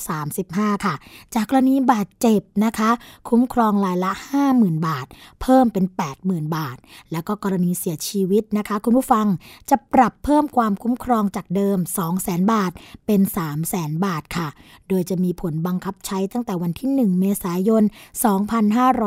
[0.02, 0.96] 2535 ค่ะ
[1.36, 2.92] จากกรณีบาดเจ็บนะคะ
[3.30, 4.12] คุ้มครองรายละ
[4.50, 5.08] 50,000 บาท
[5.42, 5.86] เพิ่มเป็น
[6.22, 6.78] 80,000 บาท
[7.12, 9.26] แล้วก็กรณีเสียชีวิตนะคะ คุณผู้ฟัง
[9.70, 11.78] จะปรับเพิ่มความคุ้มครองจากเดิม
[12.16, 12.72] 200,000 บาท
[13.06, 13.22] เป็น
[13.64, 14.48] 300,000 บาทค่ะ
[14.90, 17.84] โดยจะมีผลบังคับใช้ตั้งแต่วันที่ 1 เมษายน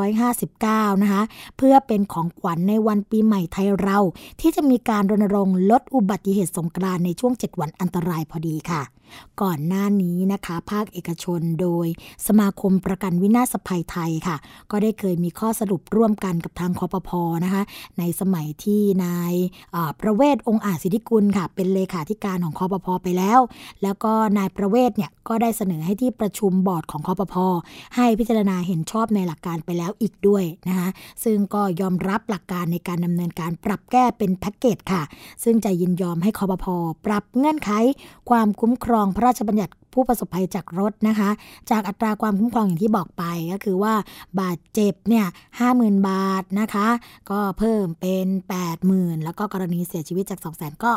[0.09, 1.23] 2559 นะคะ
[1.57, 3.99] เพื่อเป็นของขวัญในวันปีใหม่ไทยเรา
[4.41, 8.83] ที่จะมีการรณรงค์ลดอุบัติเหตุสงกรานในช่วง 7 วันอันตรายพอดีค่ะ
[9.43, 11.87] ก่อนหน้านี้นะคะ ภาคเอกชนโดย
[12.27, 14.37] สมาคมประกันวินาศภัยไทยค่ะ
[14.71, 17.63] ก็ได้เคยมีข้อสรุปร่วมกันกับทางคอปพอนะคะ
[17.99, 19.35] ในสมัยที่นาย
[20.01, 23.41] ประเวศองค์อาจสิทธิกุลค่ะ เป็นเลขาธิการของคอปพอไปแล้ว
[23.83, 27.47] แล้วก็นายประเวศเนี่ยก็ได้เสนอให้ที่ประชุมบอร์ดของคอปพอ
[27.97, 30.89] ให้พิจารณาเห็นชอบในหลักการไปแล้วอีกด้วยนะคะ
[31.25, 35.03] ซึ่งก็ยอมรับหลักการในการดำเนินการปรับแก้เป็นแพ็กเกจค่ะ
[35.45, 36.75] ซึ่งจะยินยอมให้คอปพอ
[37.07, 37.71] ปรับเงื่อนไข
[38.31, 41.31] ความคุ้มครองพระราชบัญญัติผู้ประสบภัยจากรถนะคะ
[41.71, 43.95] จากอัตราความคุ้มครองอย่างที่บอกไปก็คือว่า
[44.41, 45.27] บาดเจ็บเนี่ย
[45.59, 46.89] ห้าหมื่นบาทนะคะ
[47.31, 48.27] ก็เพิ่มเป็น
[48.59, 50.93] 8 0,000 แล้วก็กรณีเสียชีวิตจาก 2 0 0 0 0 0 ก็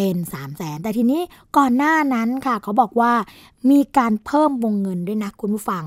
[0.00, 1.20] เป็น 3 0 0แสนแต่ทีนี้
[1.56, 3.12] ก่อนหน้านั้นค่ะ เขาบอกว่า
[3.70, 5.84] มีการเพิ่มวงเงินด้วยนะคุณผู้ฟัง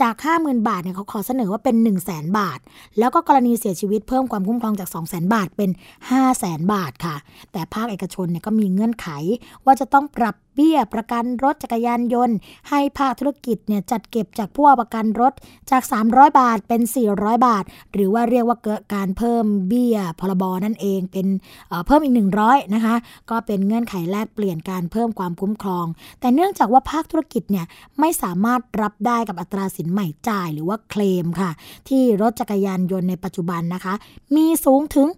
[0.00, 2.58] จาก 50,000 บาทเนี่ยเขาขอเสนอว่าเป็น 1 0 0 0 0แสนบาท
[2.98, 5.70] แล้วก็กรณีเสียชีวิตเพิ่มความคุ้มครองจาก 2 0 0แสนบาทเป็น
[6.10, 7.16] 5 0 0แสนบาทค่ะ
[7.52, 9.08] แต่ภาคเอกชนเนี่ยก็มีเงื่อนไข
[9.64, 12.36] ว่าจะต้องปรับเบี้ยประกันรถจักรยานยนต์
[12.68, 15.32] ให้ภาคธุรกิจเนี่ยจัดเก็บจากผู้ประกันรถ
[15.70, 16.80] จาก 300 บาทเป็น
[17.14, 21.26] 400 บาท หรือว่าเรียกว่าเกิดการเพิ่มเบี้ยพรบนั่นเองเป็น
[21.86, 22.94] เพิ่มอีก 100นะคะ
[23.30, 25.86] ก็เป็นเงื่อนไขแลกเปลี่ยนการเพิ่มความคุ้มครอง
[26.20, 27.66] แต่เนื่องจากว่าภาคธุรกิจเนี่ย
[28.00, 31.50] ไม่สามารถรับได้กับอัตราสินใหม่จ่ายหรือว่าเคลมค่ะ
[31.88, 33.94] ที่รถจักรยานยนต์ในปัจจุบันนะคะ
[34.34, 35.08] มีสูงถึง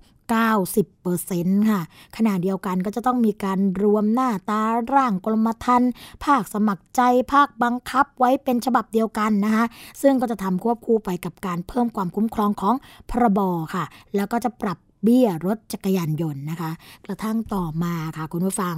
[0.84, 1.80] 90%ค่ะ
[2.16, 4.62] ขณะเดียวกันก็จะต้องมีการรวมหน้าตา
[4.94, 5.90] ร่างกรมธรรม์
[6.24, 7.00] ภาคสมัครใจ
[7.32, 9.64] ภาคบังคับไว้เป็นฉบับเดียวกันนะคะ
[10.02, 12.74] ซึ่งก็จะทำควบคู่ไปกับการเพิ่มความคุ้มครองของ
[13.10, 13.40] พรบ
[13.74, 13.84] ค่ะ
[14.16, 16.70] แล้วก็จะปรับ เบี้ยรถจักรยานยนต์นะคะ
[17.06, 18.74] กระทั่งต่อมาค่ะคุณผู้ฟัง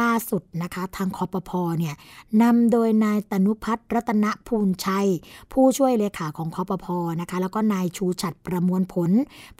[0.00, 1.94] ล่าสุดนะคะ ทางคอปพอเนี่ย
[2.42, 5.08] นำโดยนายตนุพัฒน์รัตนภูลชัย
[5.52, 9.10] ผู้ช่วยเลขาของคอปพอนะคะ แล้วก็นายชูฉัดประมวลผล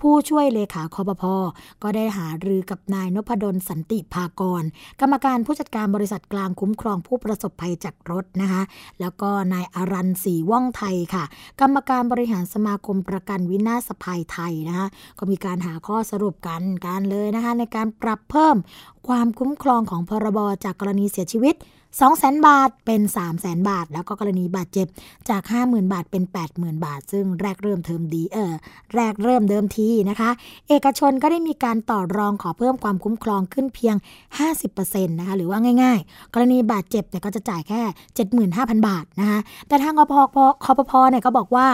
[0.00, 1.34] ผู้ช่วยเลขาคอปพอ
[1.82, 4.62] ก็ได้หารือกับนายนพดลสันติภากร
[5.00, 8.62] กรรมการผู้จัดการบริษัทกลางคุ้มครองผู้ประสบภัยจากรถนะคะ
[9.00, 11.24] แล้วก็นายอารันศรีว่องไทยค่ะ
[11.60, 14.86] กรรมการบริหารสมาคมประกันวินาศภัยไทยนะคะ
[15.18, 18.56] ก็มีการหาข้อสรุปกันการเลยนะคะในการปรับเพิ่ม
[19.08, 21.54] ความคุ้มครองของพรบจากกรณีเสียชีวิต
[21.98, 23.00] 200,000 บาทเป็น
[23.34, 24.86] 300,000 บาท แล้วก็กรณีบาดเจ็บ
[25.28, 26.24] จาก 50,000 บาทเป็น
[26.54, 28.52] 80,000 บาท ซึ่งแรกเริ่มเทอมดีเออ
[28.94, 30.30] แรกเริ่มเดิมทีนะคะ
[30.68, 33.96] เอกชนก็ได้มีการต่อรองขอเพิ่มความคุ้มครองขึ้นเพียง
[34.52, 37.82] 50%นะคะหรือว่าง่ายๆ กรณีบาดเจ็บเนี่ยก็จะจ่ายแค่
[38.48, 39.38] 75,000 บาทนะคะ
[39.68, 40.14] แต่ทางกพ
[40.64, 41.66] คอปพเนี่ยก็บอกว่า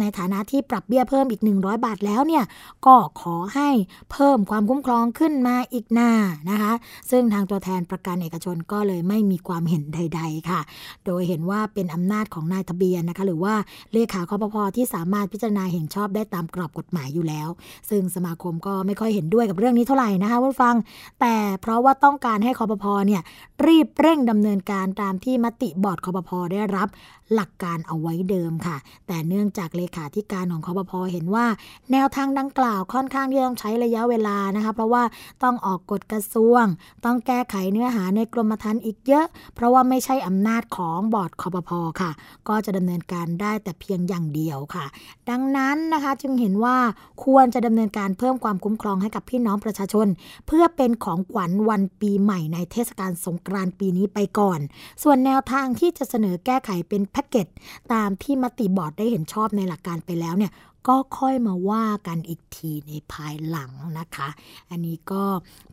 [0.00, 2.44] ในฐานะที่ปรับเบี้ยเพิ่มอีก 100 บาทแล้วเนี่ย
[2.86, 3.68] ก็ขอให้
[4.12, 6.10] เพิ่มความคุ้มครองขึ้นมาอีกหน้า
[6.50, 6.72] นะคะ
[7.10, 10.60] ซึ่งทางตัวแทนประกันเอกชนก็เลยไม่มีความเห็นใด ๆ ค่ะ
[11.06, 13.54] โดยเห็นว่าเป็นอำนาจของนายทะเบียนนะคะ หรือว่า
[13.92, 17.48] เลขาคอปพอที่สามารถพิจารณาเห็นชอบได้ตามกรอบกฎหมายอยู่แล้ว
[17.90, 20.74] ซึ่งสมาคมก็ไม่ค่อยเห็นด้วยกับเรื่องนี้เท่าไหร่นะคะคุณผู้ฟัง
[21.20, 23.22] แต่เพราะว่าต้องการให้คอปพอเนี่ย
[23.66, 26.88] รีบเร่งดำเนินการตามที่มติบอร์ดคอปพอได้รับ
[27.34, 31.46] หลักการเอาไว้เดิมค่ะ แต่เนื่องจากเลขาธิการของคอปพอเห็นว่า
[31.92, 35.02] แนวทางดังกล่าวค่อนข้างที่ต้องใช้ระยะเวลานะคะ เพราะว่า
[35.42, 36.64] ต้องออกกฎกระทรวง
[37.04, 42.10] ต้องแก้ไขเนื้อหาในกรมธรรม์อีกเยอะ เพราะว่าไม่ใช่อำนาจของบอร์ดคอปพอค่ะ
[42.48, 44.86] ก็จะดำเนินการได้แต่เพียงอย่างเดียวค่ะ
[45.30, 46.76] ดังนั้นนะคะจึงเห็นว่า
[47.24, 50.06] ควรจะดำเนินการเพิ่มความคุ้มครองให้กับพี่น้องประชาชน
[50.46, 54.60] เพื่อเป็นของขวัญวันปีใหม่ในเทศกาลสงกรานต์ปีนี้ไปก่อน
[55.02, 57.48] ส่วนแนวทางที่จะเสนอแก้ไขเป็นแพ็กเกจ
[57.92, 60.52] ตามที่มติบอร์ดได้เห็นชอบในหลักการไปแล้วเนี่ย
[60.88, 64.28] ก็ค่อยมาว่ากันอีกทีในภายหลังนะคะ
[64.70, 65.24] อันนี้ก็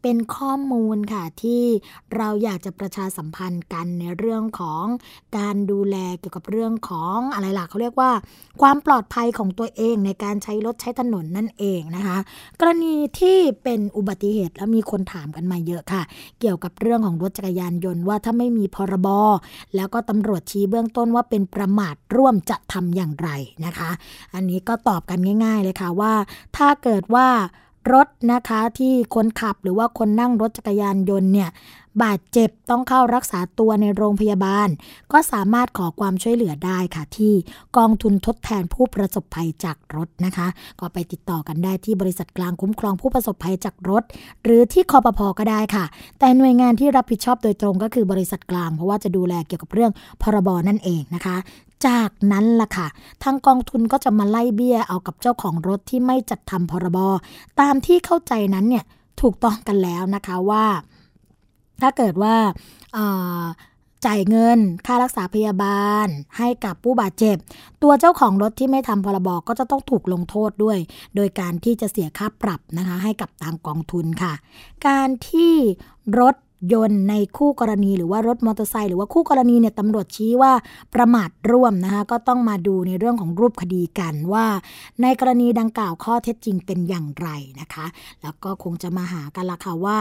[0.02, 1.64] เป็นข้อมูลค่ะที่
[2.16, 4.86] เราอยากจะประชาสัมพันธ์กันในเรื่องของ
[5.38, 8.12] การดูแลเกี่ยวกับเรื่องของอะไรล่ะเขาเรียกว่า
[8.62, 12.18] ความปลอดภัยของตัวเองในการใช้รถใช้ถนนนั่นเองนะคะ
[12.60, 16.02] กรณีที่เป็นอุบัติเหตุแล้วมีคนถามกันมาเยอะค่ะ
[16.40, 19.08] เกี่ยวกับเรื่องของรถจักรยานยนต์ว่าถ้าไม่มีพรบ
[19.76, 23.30] แล้วก็ตำรวจชี้เบื้องต้นว่าเป็นประมาทร่วมจะทำอย่างไร
[23.66, 23.90] นะคะ
[24.34, 26.14] อันนี้ก็ตอบกันง่าย ๆ เลยค่ะว่า
[26.58, 27.28] ถ้าเกิดว่า
[27.94, 31.50] รถนะคะที่คนขับหรือว่าคนนั่งรถจักรยานยนต์เนี่ย
[32.04, 34.68] บาดเจ็บต้องเข้ารักษาตัวในโรงพยาบาล
[35.12, 37.34] ก็สามารถขอความช่วยเหลือได้ค่ะ ที่
[37.78, 40.48] กองทุนทดแทนผู้ประสบภัยจากรถนะคะ
[40.80, 44.04] ก็ไปติดต่อกันได้ที่บริษัทกลางคุ้มครองผู้ประสบภัยจากรถ
[44.44, 45.86] หรือที่คอปพอก็ได้ค่ะ
[46.20, 49.92] แต่หน่วยงานที่รับผิดชอบโดยตรงก็คือบริษัทกลาง เพราะว่าจะดูแลเกี่ยวกับเรื่อง
[50.22, 51.38] พรบนั่นเองนะคะ
[51.88, 52.88] จากนั้นล่ะค่ะ
[53.24, 56.98] ทางกองทุนก็จะมาไล่เบี้ยเอากับเจ้าของรถที่ไม่จัดทำพรบ
[57.60, 58.86] ตามที่เข้าใจนั้นเนี่ย
[59.22, 60.66] ถูกต้องกันแล้วนะคะว่า
[61.82, 62.36] ถ้าเกิดว่า
[64.06, 66.08] จ่ายเงินค่ารักษาพยาบาล
[66.38, 67.38] ให้กับผู้บาดเจ็บ
[67.84, 70.78] ตัวเจ้าของรถที่ไม่ทำพรบก็จะต้องถูกลงโทษด้วย
[71.16, 74.34] โดยการที่จะเสียค่าปรับนะคะให้กับทางกองทุนค่ะ
[74.88, 75.54] การที่
[76.20, 76.36] รถ
[76.72, 80.54] ยนต์ในคู่กรณีหรือว่ารถมอเตอร์ไซค์หรือว่าคู่กรณีเนี่ยตำรวจชี้ว่า
[80.96, 84.46] ประมาทร่วมนะคะก็ต้องมาดูในเรื่องของรูปคดีกันว่า
[85.02, 87.86] ในกรณีดังกล่าวข้อเท็จจริงเป็นอย่างไรนะคะ
[88.22, 89.98] แล้วก็คงจะมาหากันละค่ะว่า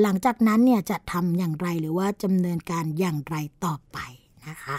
[0.00, 3.98] หลังจากนั้นเนี่ยจะทำอย่างไรหรือว่าดำเนินการอย่างไรต่อไป
[4.48, 4.76] นะคะ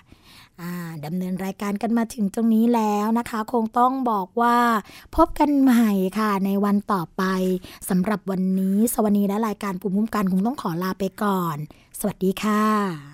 [1.05, 4.59] ดำเนินรายการกันมาถึงตรงนี้แล้วนะคะ คงต้องบอกว่า
[5.17, 7.23] พบกันใหม่ค่ะในวันต่อไป
[7.89, 11.57] สำหรับวันนี้ สวัสดีและรายการภูมิคุ้มกันคงต้องขอลาไปก่อน
[12.01, 13.12] สวัสดีค่ะ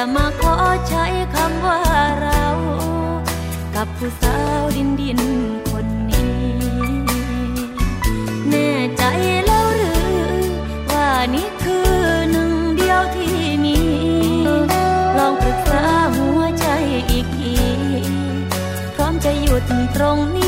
[0.00, 0.56] จะมาขอ
[0.88, 1.80] ใช้คำว่า
[2.20, 2.44] เรา
[3.74, 5.20] กับผู้สาวดินดิน
[5.70, 6.42] คนนี้
[8.50, 9.02] แน่ใจ
[9.46, 10.08] แล้วหรือ
[10.90, 11.92] ว่านี่คือ
[12.30, 13.78] หนึ่งเดียวที่มี
[15.18, 15.84] ลองปรึกษา
[16.16, 16.66] หัวใจ
[17.10, 17.56] อีกที
[18.94, 19.62] พร้อมจะหยุด
[19.96, 20.47] ตรงนี